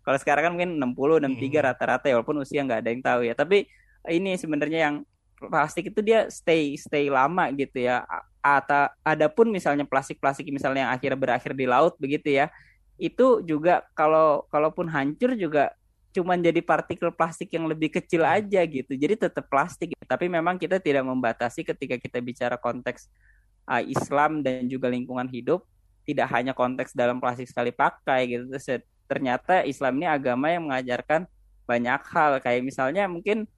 kalau 0.00 0.18
sekarang 0.18 0.42
kan 0.48 0.52
mungkin 0.56 0.70
60, 0.80 1.28
63 1.28 1.36
hmm. 1.36 1.66
rata-rata 1.66 2.06
ya 2.08 2.14
walaupun 2.16 2.40
usia 2.40 2.64
nggak 2.64 2.80
ada 2.80 2.90
yang 2.90 3.02
tahu 3.04 3.20
ya. 3.28 3.34
Tapi 3.36 3.68
ini 4.08 4.32
sebenarnya 4.40 4.80
yang 4.88 4.96
plastik 5.40 5.92
itu 5.92 6.00
dia 6.00 6.28
stay 6.32 6.76
stay 6.80 7.12
lama 7.12 7.52
gitu 7.52 7.84
ya. 7.84 8.04
Atau 8.40 8.88
adapun 9.04 9.52
misalnya 9.52 9.84
plastik-plastik 9.84 10.48
misalnya 10.48 10.88
yang 10.88 10.92
akhirnya 10.96 11.18
berakhir 11.20 11.52
di 11.52 11.68
laut 11.68 12.00
begitu 12.00 12.32
ya. 12.32 12.48
Itu 12.96 13.44
juga 13.44 13.84
kalau 13.92 14.48
kalaupun 14.48 14.88
hancur 14.88 15.36
juga 15.36 15.76
cuman 16.10 16.42
jadi 16.42 16.58
partikel 16.58 17.14
plastik 17.14 17.54
yang 17.54 17.70
lebih 17.70 17.92
kecil 17.92 18.26
hmm. 18.26 18.34
aja 18.40 18.60
gitu. 18.66 18.92
Jadi 18.96 19.14
tetap 19.28 19.46
plastik, 19.46 19.94
tapi 20.08 20.26
memang 20.26 20.58
kita 20.58 20.82
tidak 20.82 21.06
membatasi 21.06 21.62
ketika 21.62 22.00
kita 22.00 22.18
bicara 22.18 22.58
konteks 22.58 23.06
uh, 23.70 23.78
Islam 23.84 24.42
dan 24.42 24.66
juga 24.66 24.90
lingkungan 24.90 25.30
hidup, 25.30 25.62
tidak 26.02 26.26
hanya 26.34 26.50
konteks 26.50 26.98
dalam 26.98 27.22
plastik 27.22 27.46
sekali 27.46 27.70
pakai 27.70 28.26
gitu 28.26 28.50
ternyata 29.10 29.66
Islam 29.66 29.98
ini 29.98 30.06
agama 30.06 30.46
yang 30.54 30.70
mengajarkan 30.70 31.26
banyak 31.66 32.02
hal. 32.06 32.38
Kayak 32.38 32.62
misalnya 32.62 33.10
mungkin 33.10 33.50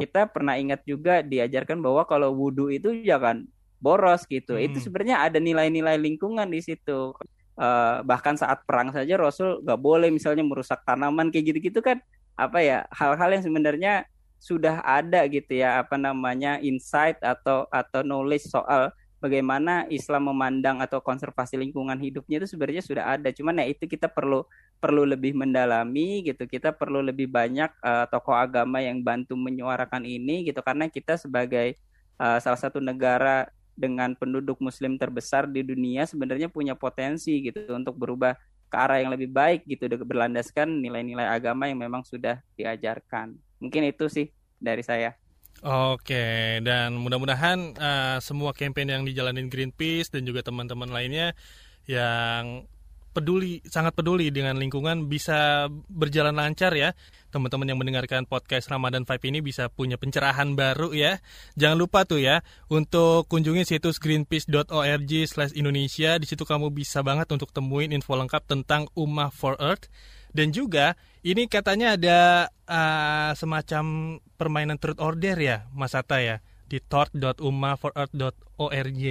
kita 0.00 0.24
pernah 0.32 0.56
ingat 0.56 0.80
juga 0.88 1.20
diajarkan 1.20 1.84
bahwa 1.84 2.08
kalau 2.08 2.32
wudhu 2.32 2.72
itu 2.72 3.04
jangan 3.04 3.44
boros 3.84 4.24
gitu. 4.24 4.56
Hmm. 4.56 4.64
itu 4.64 4.80
sebenarnya 4.80 5.28
ada 5.28 5.36
nilai-nilai 5.36 6.00
lingkungan 6.00 6.48
di 6.48 6.64
situ. 6.64 7.12
Uh, 7.54 8.02
bahkan 8.02 8.34
saat 8.34 8.66
perang 8.66 8.90
saja 8.90 9.14
Rasul 9.14 9.62
nggak 9.62 9.78
boleh 9.78 10.10
misalnya 10.10 10.42
merusak 10.42 10.80
tanaman 10.88 11.28
kayak 11.28 11.52
gitu-gitu 11.52 11.84
kan. 11.84 12.00
Apa 12.34 12.64
ya 12.64 12.88
hal-hal 12.90 13.36
yang 13.36 13.44
sebenarnya 13.44 14.08
sudah 14.40 14.82
ada 14.84 15.24
gitu 15.30 15.56
ya 15.56 15.80
apa 15.80 15.96
namanya 15.96 16.60
insight 16.60 17.16
atau 17.24 17.64
atau 17.72 18.04
knowledge 18.04 18.44
soal 18.44 18.92
bagaimana 19.24 19.88
Islam 19.88 20.28
memandang 20.28 20.84
atau 20.84 21.00
konservasi 21.00 21.56
lingkungan 21.56 21.96
hidupnya 21.96 22.44
itu 22.44 22.52
sebenarnya 22.52 22.84
sudah 22.84 23.04
ada. 23.16 23.32
Cuman 23.32 23.64
ya 23.64 23.72
itu 23.72 23.88
kita 23.88 24.12
perlu 24.12 24.44
perlu 24.76 25.08
lebih 25.08 25.32
mendalami 25.32 26.20
gitu. 26.28 26.44
Kita 26.44 26.76
perlu 26.76 27.00
lebih 27.00 27.32
banyak 27.32 27.72
uh, 27.80 28.04
tokoh 28.12 28.36
agama 28.36 28.84
yang 28.84 29.00
bantu 29.00 29.32
menyuarakan 29.32 30.04
ini 30.04 30.44
gitu 30.44 30.60
karena 30.60 30.92
kita 30.92 31.16
sebagai 31.16 31.80
uh, 32.20 32.36
salah 32.36 32.60
satu 32.60 32.84
negara 32.84 33.48
dengan 33.72 34.12
penduduk 34.12 34.60
muslim 34.60 35.00
terbesar 35.00 35.50
di 35.50 35.66
dunia 35.66 36.06
sebenarnya 36.06 36.46
punya 36.46 36.78
potensi 36.78 37.42
gitu 37.42 37.74
untuk 37.74 37.98
berubah 37.98 38.38
ke 38.70 38.76
arah 38.76 39.02
yang 39.02 39.10
lebih 39.10 39.34
baik 39.34 39.66
gitu 39.66 39.90
berlandaskan 40.04 40.78
nilai-nilai 40.78 41.26
agama 41.26 41.66
yang 41.66 41.80
memang 41.80 42.04
sudah 42.04 42.44
diajarkan. 42.60 43.34
Mungkin 43.58 43.88
itu 43.88 44.06
sih 44.12 44.28
dari 44.60 44.84
saya. 44.84 45.16
Oke, 45.62 46.58
dan 46.60 46.98
mudah-mudahan 46.98 47.78
uh, 47.78 48.18
semua 48.18 48.50
campaign 48.52 48.90
yang 48.90 49.06
dijalanin 49.06 49.46
Greenpeace 49.46 50.10
dan 50.10 50.26
juga 50.26 50.42
teman-teman 50.42 50.90
lainnya 50.90 51.38
yang 51.86 52.66
peduli 53.14 53.62
sangat 53.70 53.94
peduli 53.94 54.34
dengan 54.34 54.58
lingkungan 54.58 55.06
bisa 55.06 55.70
berjalan 55.86 56.34
lancar 56.34 56.74
ya. 56.74 56.90
Teman-teman 57.30 57.70
yang 57.70 57.78
mendengarkan 57.78 58.26
podcast 58.26 58.66
Ramadan 58.68 59.06
Vibe 59.06 59.30
ini 59.30 59.38
bisa 59.40 59.70
punya 59.70 59.94
pencerahan 59.94 60.58
baru 60.58 60.90
ya. 60.90 61.22
Jangan 61.54 61.78
lupa 61.78 62.02
tuh 62.02 62.18
ya 62.18 62.42
untuk 62.66 63.30
kunjungi 63.30 63.62
situs 63.62 64.02
greenpeace.org/indonesia. 64.02 66.18
Di 66.18 66.26
situ 66.26 66.42
kamu 66.42 66.74
bisa 66.74 67.06
banget 67.06 67.30
untuk 67.30 67.54
temuin 67.54 67.94
info 67.94 68.18
lengkap 68.18 68.50
tentang 68.50 68.90
Ummah 68.98 69.30
for 69.30 69.54
Earth 69.62 69.86
dan 70.34 70.50
juga 70.50 70.98
ini 71.22 71.46
katanya 71.46 71.94
ada 71.94 72.50
uh, 72.66 73.30
semacam 73.38 74.18
permainan 74.34 74.82
truth 74.82 74.98
order 74.98 75.38
ya, 75.38 75.70
Mas 75.70 75.94
Ata 75.94 76.18
ya, 76.18 76.42
di 76.66 76.82
tort.ummahforearth.org. 76.82 79.02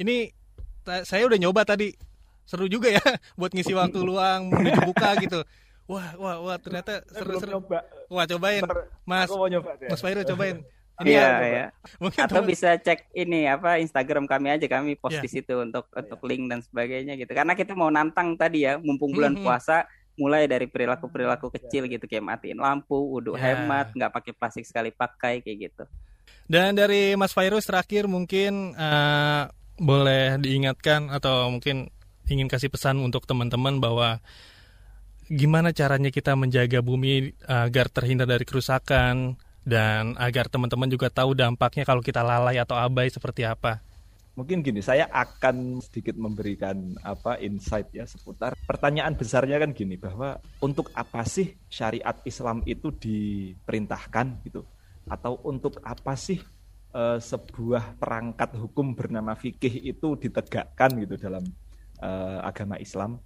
Ini 0.00 0.32
saya 1.08 1.24
udah 1.24 1.40
nyoba 1.40 1.64
tadi 1.64 1.96
seru 2.44 2.68
juga 2.68 2.92
ya 2.92 3.00
buat 3.40 3.56
ngisi 3.56 3.72
waktu 3.72 4.04
luang 4.08 4.52
menuju 4.52 4.84
buka 4.84 5.16
gitu. 5.24 5.40
Wah, 5.90 6.14
wah, 6.14 6.38
wah, 6.38 6.54
ternyata 6.60 7.02
seru-seru. 7.10 7.66
Wah, 8.06 8.22
cobain. 8.30 8.62
Mas, 9.02 9.26
nyoba, 9.26 9.74
Mas 9.90 9.98
Fairu 9.98 10.22
cobain. 10.22 10.62
Ini 11.00 11.16
iya, 11.16 11.40
ya. 11.40 11.72
Mungkin 11.96 12.28
Atau 12.28 12.44
teman... 12.44 12.52
bisa 12.52 12.76
cek 12.76 13.08
ini 13.16 13.48
apa 13.48 13.80
Instagram 13.80 14.28
kami 14.28 14.52
aja 14.52 14.68
kami 14.68 15.00
post 15.00 15.16
yeah. 15.16 15.24
di 15.24 15.32
situ 15.32 15.56
untuk 15.56 15.88
yeah. 15.88 16.04
untuk 16.04 16.20
link 16.28 16.52
dan 16.52 16.60
sebagainya 16.60 17.16
gitu. 17.16 17.32
Karena 17.32 17.56
kita 17.56 17.72
mau 17.72 17.88
nantang 17.88 18.36
tadi 18.36 18.68
ya, 18.68 18.76
mumpung 18.76 19.16
bulan 19.16 19.32
hmm, 19.32 19.40
hmm. 19.40 19.48
puasa 19.48 19.88
mulai 20.20 20.44
dari 20.44 20.68
perilaku-perilaku 20.68 21.48
kecil 21.48 21.88
gitu 21.88 22.04
kayak 22.04 22.22
matiin 22.22 22.60
lampu, 22.60 22.94
wudhu 22.94 23.40
yeah. 23.40 23.56
hemat, 23.56 23.96
nggak 23.96 24.12
pakai 24.12 24.32
plastik 24.36 24.68
sekali 24.68 24.92
pakai 24.92 25.40
kayak 25.40 25.72
gitu. 25.72 25.84
Dan 26.44 26.76
dari 26.76 27.16
Mas 27.16 27.32
Virus 27.32 27.64
terakhir 27.64 28.04
mungkin 28.04 28.76
uh, 28.76 29.48
boleh 29.80 30.36
diingatkan 30.36 31.08
atau 31.08 31.48
mungkin 31.48 31.88
ingin 32.28 32.46
kasih 32.46 32.68
pesan 32.68 33.00
untuk 33.00 33.24
teman-teman 33.24 33.80
bahwa 33.80 34.20
gimana 35.30 35.72
caranya 35.72 36.12
kita 36.12 36.36
menjaga 36.36 36.84
bumi 36.84 37.32
agar 37.48 37.88
terhindar 37.88 38.26
dari 38.26 38.44
kerusakan 38.44 39.40
dan 39.62 40.18
agar 40.18 40.50
teman-teman 40.50 40.90
juga 40.90 41.08
tahu 41.08 41.38
dampaknya 41.38 41.86
kalau 41.86 42.02
kita 42.02 42.20
lalai 42.20 42.58
atau 42.58 42.76
abai 42.76 43.08
seperti 43.08 43.46
apa. 43.46 43.82
Mungkin 44.40 44.64
gini, 44.64 44.80
saya 44.80 45.04
akan 45.12 45.84
sedikit 45.84 46.16
memberikan 46.16 46.96
apa 47.04 47.36
insight 47.44 47.92
ya 47.92 48.08
seputar 48.08 48.56
pertanyaan 48.64 49.12
besarnya 49.12 49.60
kan 49.60 49.76
gini 49.76 50.00
bahwa 50.00 50.40
untuk 50.64 50.88
apa 50.96 51.28
sih 51.28 51.60
syariat 51.68 52.16
Islam 52.24 52.64
itu 52.64 52.88
diperintahkan 52.88 54.40
gitu 54.48 54.64
atau 55.12 55.44
untuk 55.44 55.84
apa 55.84 56.16
sih 56.16 56.40
uh, 56.96 57.20
sebuah 57.20 58.00
perangkat 58.00 58.56
hukum 58.56 58.96
bernama 58.96 59.36
fikih 59.36 59.84
itu 59.84 60.16
ditegakkan 60.16 60.88
gitu 61.04 61.20
dalam 61.20 61.44
uh, 62.00 62.40
agama 62.40 62.80
Islam. 62.80 63.20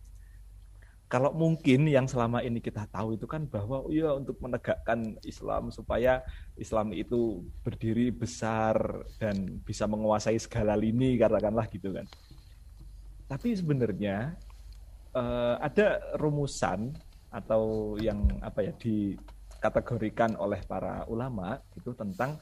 Kalau 1.07 1.31
mungkin 1.31 1.87
yang 1.87 2.11
selama 2.11 2.43
ini 2.43 2.59
kita 2.59 2.91
tahu 2.91 3.15
itu 3.15 3.31
kan 3.31 3.47
bahwa 3.47 3.87
oh 3.87 3.93
ya 3.95 4.19
untuk 4.19 4.35
menegakkan 4.43 5.15
Islam 5.23 5.71
supaya 5.71 6.27
Islam 6.55 6.95
itu 6.95 7.43
berdiri 7.67 8.15
besar 8.15 8.79
dan 9.19 9.59
bisa 9.67 9.91
menguasai 9.91 10.39
segala 10.39 10.79
lini 10.79 11.19
katakanlah 11.19 11.67
gitu 11.67 11.91
kan. 11.91 12.07
Tapi 13.27 13.59
sebenarnya 13.59 14.39
uh, 15.17 15.59
ada 15.59 15.99
rumusan 16.15 16.95
atau 17.35 17.95
yang 17.99 18.23
apa 18.39 18.63
ya 18.63 18.73
dikategorikan 18.79 20.39
oleh 20.39 20.63
para 20.63 21.03
ulama 21.11 21.59
itu 21.75 21.91
tentang 21.99 22.39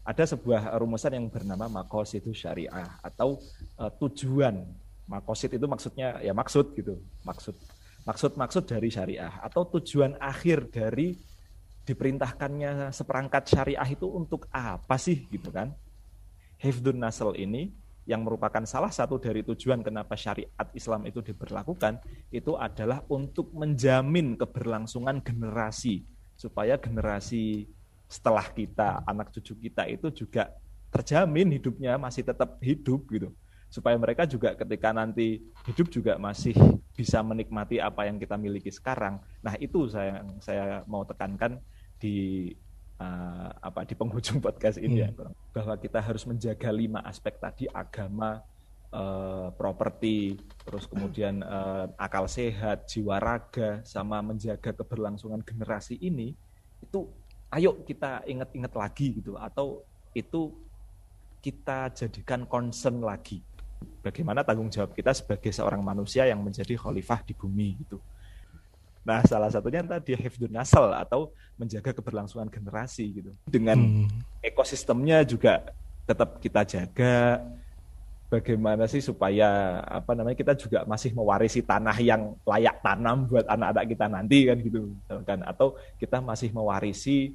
ada 0.00 0.24
sebuah 0.24 0.72
rumusan 0.80 1.20
yang 1.20 1.28
bernama 1.28 1.68
itu 2.08 2.32
syariah 2.32 2.88
atau 3.04 3.36
uh, 3.76 3.92
tujuan 4.00 4.64
Makosid 5.10 5.58
itu 5.58 5.66
maksudnya 5.66 6.22
ya 6.22 6.30
maksud 6.30 6.70
gitu, 6.78 7.02
maksud 7.26 7.58
maksud-maksud 8.06 8.64
dari 8.64 8.88
syariah 8.94 9.42
atau 9.42 9.66
tujuan 9.76 10.14
akhir 10.22 10.70
dari 10.70 11.18
diperintahkannya 11.90 12.94
seperangkat 12.94 13.50
syariah 13.50 13.90
itu 13.90 14.06
untuk 14.06 14.46
apa 14.54 14.94
sih 14.94 15.26
gitu 15.26 15.50
kan? 15.50 15.74
Hifdun 16.62 17.02
Nasl 17.02 17.34
ini 17.34 17.74
yang 18.06 18.22
merupakan 18.22 18.62
salah 18.62 18.94
satu 18.94 19.18
dari 19.18 19.42
tujuan 19.42 19.82
kenapa 19.82 20.14
syariat 20.14 20.68
Islam 20.70 21.06
itu 21.10 21.18
diberlakukan 21.18 21.98
itu 22.30 22.54
adalah 22.54 23.02
untuk 23.10 23.50
menjamin 23.50 24.38
keberlangsungan 24.38 25.18
generasi 25.20 26.06
supaya 26.38 26.78
generasi 26.78 27.66
setelah 28.10 28.46
kita 28.50 29.02
anak 29.06 29.30
cucu 29.34 29.54
kita 29.68 29.86
itu 29.86 30.10
juga 30.10 30.50
terjamin 30.90 31.54
hidupnya 31.54 31.94
masih 32.00 32.26
tetap 32.26 32.58
hidup 32.58 33.06
gitu 33.10 33.30
supaya 33.70 33.94
mereka 33.94 34.26
juga 34.26 34.58
ketika 34.58 34.90
nanti 34.90 35.46
hidup 35.62 35.86
juga 35.94 36.18
masih 36.18 36.52
bisa 36.98 37.22
menikmati 37.22 37.78
apa 37.78 38.10
yang 38.10 38.18
kita 38.18 38.34
miliki 38.34 38.68
sekarang. 38.74 39.22
Nah, 39.46 39.54
itu 39.62 39.86
saya 39.86 40.26
saya 40.42 40.82
mau 40.90 41.06
tekankan 41.06 41.62
di 42.00 42.50
uh, 42.98 43.50
apa 43.60 43.84
di 43.84 43.94
penghujung 43.94 44.40
podcast 44.46 44.80
ini 44.80 45.04
ya, 45.04 45.08
hmm. 45.12 45.20
ya 45.20 45.28
bahwa 45.52 45.74
kita 45.76 46.00
harus 46.00 46.24
menjaga 46.24 46.72
lima 46.72 47.04
aspek 47.04 47.36
tadi 47.36 47.68
agama 47.68 48.40
uh, 48.90 49.52
properti 49.54 50.40
terus 50.64 50.88
kemudian 50.88 51.44
uh, 51.44 51.86
akal 52.06 52.24
sehat 52.24 52.88
jiwa 52.88 53.20
raga 53.20 53.84
sama 53.84 54.24
menjaga 54.24 54.72
keberlangsungan 54.72 55.44
generasi 55.44 56.00
ini 56.00 56.32
itu 56.80 57.06
ayo 57.52 57.84
kita 57.84 58.24
ingat-ingat 58.24 58.72
lagi 58.72 59.20
gitu 59.20 59.36
atau 59.36 59.84
itu 60.16 60.56
kita 61.44 61.92
jadikan 61.92 62.44
concern 62.48 63.00
lagi 63.00 63.44
bagaimana 64.04 64.44
tanggung 64.44 64.68
jawab 64.68 64.92
kita 64.92 65.12
sebagai 65.16 65.52
seorang 65.52 65.80
manusia 65.80 66.28
yang 66.28 66.40
menjadi 66.40 66.76
khalifah 66.76 67.20
di 67.24 67.32
bumi 67.32 67.80
itu. 67.80 67.98
Nah, 69.00 69.24
salah 69.24 69.48
satunya 69.48 69.80
tadi 69.80 70.12
hifdun 70.12 70.52
nasal 70.52 70.92
atau 70.92 71.32
menjaga 71.56 71.96
keberlangsungan 71.96 72.52
generasi 72.52 73.08
gitu. 73.22 73.32
Dengan 73.48 74.06
hmm. 74.06 74.44
ekosistemnya 74.44 75.24
juga 75.24 75.72
tetap 76.04 76.36
kita 76.38 76.64
jaga. 76.68 77.40
Bagaimana 78.30 78.86
sih 78.86 79.02
supaya 79.02 79.82
apa 79.82 80.14
namanya 80.14 80.38
kita 80.38 80.54
juga 80.54 80.86
masih 80.86 81.10
mewarisi 81.10 81.66
tanah 81.66 81.98
yang 81.98 82.38
layak 82.46 82.78
tanam 82.78 83.26
buat 83.26 83.42
anak-anak 83.42 83.84
kita 83.90 84.06
nanti 84.06 84.38
kan 84.46 84.56
gitu 84.62 84.80
kan 85.26 85.42
atau 85.42 85.74
kita 85.98 86.22
masih 86.22 86.54
mewarisi 86.54 87.34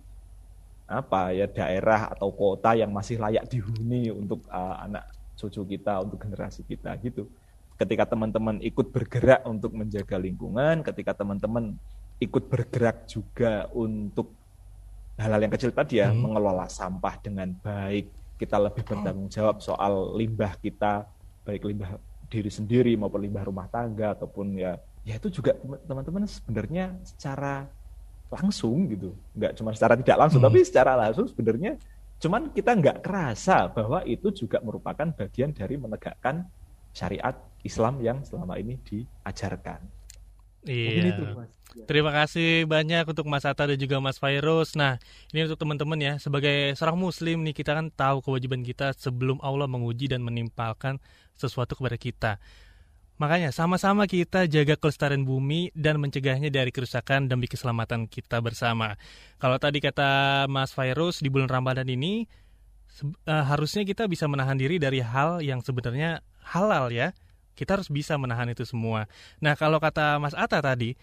apa 0.88 1.36
ya 1.36 1.52
daerah 1.52 2.16
atau 2.16 2.32
kota 2.32 2.80
yang 2.80 2.96
masih 2.96 3.20
layak 3.20 3.44
dihuni 3.52 4.08
untuk 4.08 4.48
uh, 4.48 4.88
anak 4.88 5.04
cucu 5.36 5.76
kita, 5.76 6.00
untuk 6.00 6.24
generasi 6.24 6.64
kita 6.64 6.96
gitu. 7.04 7.28
Ketika 7.76 8.08
teman-teman 8.08 8.64
ikut 8.64 8.88
bergerak 8.92 9.44
untuk 9.44 9.76
menjaga 9.76 10.16
lingkungan, 10.16 10.80
ketika 10.84 11.12
teman-teman 11.12 11.76
ikut 12.24 12.48
bergerak 12.48 13.04
juga 13.12 13.68
untuk 13.76 14.32
hal-hal 15.20 15.44
yang 15.44 15.54
kecil 15.54 15.76
tadi 15.76 16.00
ya, 16.00 16.12
hmm. 16.12 16.20
mengelola 16.24 16.68
sampah 16.72 17.20
dengan 17.20 17.52
baik, 17.60 18.08
kita 18.40 18.56
lebih 18.60 18.84
bertanggung 18.88 19.28
jawab 19.28 19.60
soal 19.60 20.16
limbah 20.16 20.56
kita, 20.60 21.04
baik 21.44 21.68
limbah 21.68 22.00
diri 22.32 22.52
sendiri 22.52 22.96
maupun 22.96 23.22
limbah 23.22 23.44
rumah 23.44 23.68
tangga 23.70 24.18
ataupun 24.18 24.58
ya 24.58 24.82
ya 25.06 25.22
itu 25.22 25.30
juga 25.30 25.54
teman-teman 25.86 26.26
sebenarnya 26.26 26.98
secara 27.06 27.70
langsung 28.34 28.90
gitu 28.90 29.14
nggak 29.38 29.54
cuma 29.54 29.70
secara 29.78 29.94
tidak 29.94 30.18
langsung 30.18 30.42
hmm. 30.42 30.50
tapi 30.50 30.60
secara 30.66 30.98
langsung 30.98 31.30
sebenarnya 31.30 31.78
Cuman 32.20 32.52
kita 32.56 32.72
nggak 32.74 33.04
kerasa 33.04 33.68
bahwa 33.68 34.00
itu 34.08 34.32
juga 34.32 34.64
merupakan 34.64 35.08
bagian 35.12 35.52
dari 35.52 35.76
menegakkan 35.76 36.48
syariat 36.96 37.36
Islam 37.66 38.00
yang 38.00 38.22
selama 38.22 38.62
ini 38.62 38.78
diajarkan. 38.86 39.82
Iya. 40.66 41.14
Itu, 41.14 41.24
Mas. 41.34 41.52
Terima 41.86 42.10
kasih 42.10 42.64
banyak 42.66 43.06
untuk 43.06 43.28
Mas 43.28 43.44
Atta 43.44 43.68
dan 43.68 43.78
juga 43.78 44.00
Mas 44.00 44.18
Fairuz. 44.18 44.74
Nah, 44.80 44.98
ini 45.36 45.46
untuk 45.46 45.60
teman-teman 45.60 46.00
ya, 46.00 46.14
sebagai 46.18 46.74
seorang 46.74 46.98
muslim 46.98 47.44
nih 47.44 47.52
kita 47.52 47.76
kan 47.76 47.92
tahu 47.92 48.24
kewajiban 48.24 48.64
kita 48.64 48.96
sebelum 48.96 49.38
Allah 49.44 49.68
menguji 49.68 50.08
dan 50.08 50.24
menimpalkan 50.24 50.98
sesuatu 51.36 51.76
kepada 51.76 51.98
kita. 52.00 52.32
Makanya 53.16 53.56
sama-sama 53.56 54.12
kita 54.12 54.44
jaga 54.44 54.76
kelestarian 54.76 55.24
bumi 55.24 55.72
dan 55.72 56.04
mencegahnya 56.04 56.52
dari 56.52 56.68
kerusakan 56.68 57.32
demi 57.32 57.48
keselamatan 57.48 58.12
kita 58.12 58.44
bersama. 58.44 59.00
Kalau 59.40 59.56
tadi 59.56 59.80
kata 59.80 60.44
Mas 60.52 60.76
Virus 60.76 61.24
di 61.24 61.32
bulan 61.32 61.48
Ramadan 61.48 61.88
ini 61.88 62.28
uh, 63.28 63.44
harusnya 63.48 63.88
kita 63.88 64.12
bisa 64.12 64.28
menahan 64.28 64.60
diri 64.60 64.84
dari 64.84 65.00
hal 65.00 65.40
yang 65.40 65.64
sebenarnya 65.64 66.20
halal 66.44 66.92
ya. 66.92 67.16
Kita 67.56 67.80
harus 67.80 67.88
bisa 67.90 68.20
menahan 68.20 68.52
itu 68.52 68.68
semua. 68.68 69.08
Nah, 69.40 69.56
kalau 69.56 69.80
kata 69.80 70.20
Mas 70.20 70.36
Ata 70.36 70.62
tadi, 70.62 70.94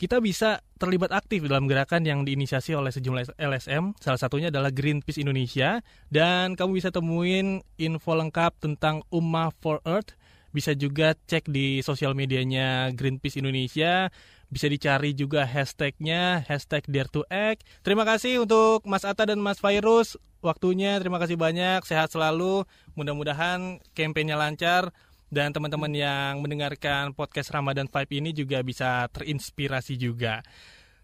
kita 0.00 0.16
bisa 0.16 0.64
terlibat 0.80 1.12
aktif 1.12 1.44
dalam 1.44 1.68
gerakan 1.68 2.08
yang 2.08 2.24
diinisiasi 2.24 2.72
oleh 2.72 2.88
sejumlah 2.88 3.36
LSM. 3.36 3.92
Salah 4.00 4.16
satunya 4.16 4.48
adalah 4.48 4.72
Greenpeace 4.72 5.20
Indonesia. 5.20 5.84
Dan 6.08 6.56
kamu 6.56 6.80
bisa 6.80 6.88
temuin 6.88 7.60
info 7.76 8.16
lengkap 8.16 8.64
tentang 8.64 9.04
Ummah 9.12 9.52
for 9.60 9.84
Earth. 9.84 10.16
Bisa 10.56 10.72
juga 10.72 11.12
cek 11.28 11.52
di 11.52 11.84
sosial 11.84 12.16
medianya 12.16 12.88
Greenpeace 12.96 13.44
Indonesia. 13.44 14.08
Bisa 14.48 14.72
dicari 14.72 15.12
juga 15.12 15.44
hashtagnya, 15.44 16.48
hashtag 16.48 16.88
Dare 16.88 17.12
to 17.12 17.22
Act. 17.28 17.68
Terima 17.84 18.08
kasih 18.08 18.48
untuk 18.48 18.88
Mas 18.88 19.04
Atta 19.04 19.28
dan 19.28 19.36
Mas 19.38 19.60
Virus 19.60 20.16
waktunya. 20.40 20.96
Terima 20.96 21.20
kasih 21.20 21.36
banyak. 21.36 21.84
Sehat 21.84 22.08
selalu. 22.08 22.64
Mudah-mudahan 22.96 23.84
kampanye 23.92 24.32
lancar 24.32 24.96
dan 25.30 25.54
teman-teman 25.54 25.94
yang 25.94 26.42
mendengarkan 26.42 27.14
podcast 27.14 27.54
Ramadan 27.54 27.86
Vibe 27.86 28.12
ini 28.18 28.30
juga 28.34 28.60
bisa 28.66 29.06
terinspirasi 29.14 29.94
juga. 29.94 30.42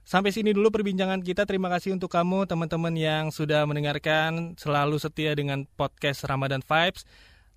Sampai 0.07 0.31
sini 0.31 0.55
dulu 0.55 0.71
perbincangan 0.71 1.19
kita. 1.19 1.47
Terima 1.51 1.67
kasih 1.67 1.95
untuk 1.99 2.15
kamu 2.15 2.47
teman-teman 2.47 2.95
yang 2.95 3.25
sudah 3.35 3.67
mendengarkan 3.67 4.55
selalu 4.55 5.03
setia 5.03 5.35
dengan 5.35 5.67
podcast 5.75 6.23
Ramadan 6.31 6.63
Vibes. 6.63 7.03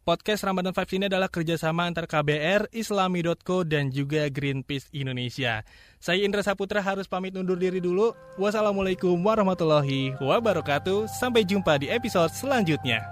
Podcast 0.02 0.42
Ramadan 0.42 0.74
Vibes 0.74 0.94
ini 0.98 1.06
adalah 1.06 1.30
kerjasama 1.30 1.86
antar 1.86 2.10
KBR, 2.10 2.74
Islami.co, 2.74 3.62
dan 3.62 3.94
juga 3.94 4.26
Greenpeace 4.34 4.90
Indonesia. 4.90 5.62
Saya 6.02 6.26
Indra 6.26 6.42
Saputra 6.42 6.82
harus 6.82 7.06
pamit 7.06 7.38
undur 7.38 7.62
diri 7.62 7.78
dulu. 7.78 8.18
Wassalamualaikum 8.42 9.14
warahmatullahi 9.22 10.18
wabarakatuh. 10.18 11.06
Sampai 11.06 11.46
jumpa 11.46 11.78
di 11.78 11.94
episode 11.94 12.34
selanjutnya. 12.34 13.06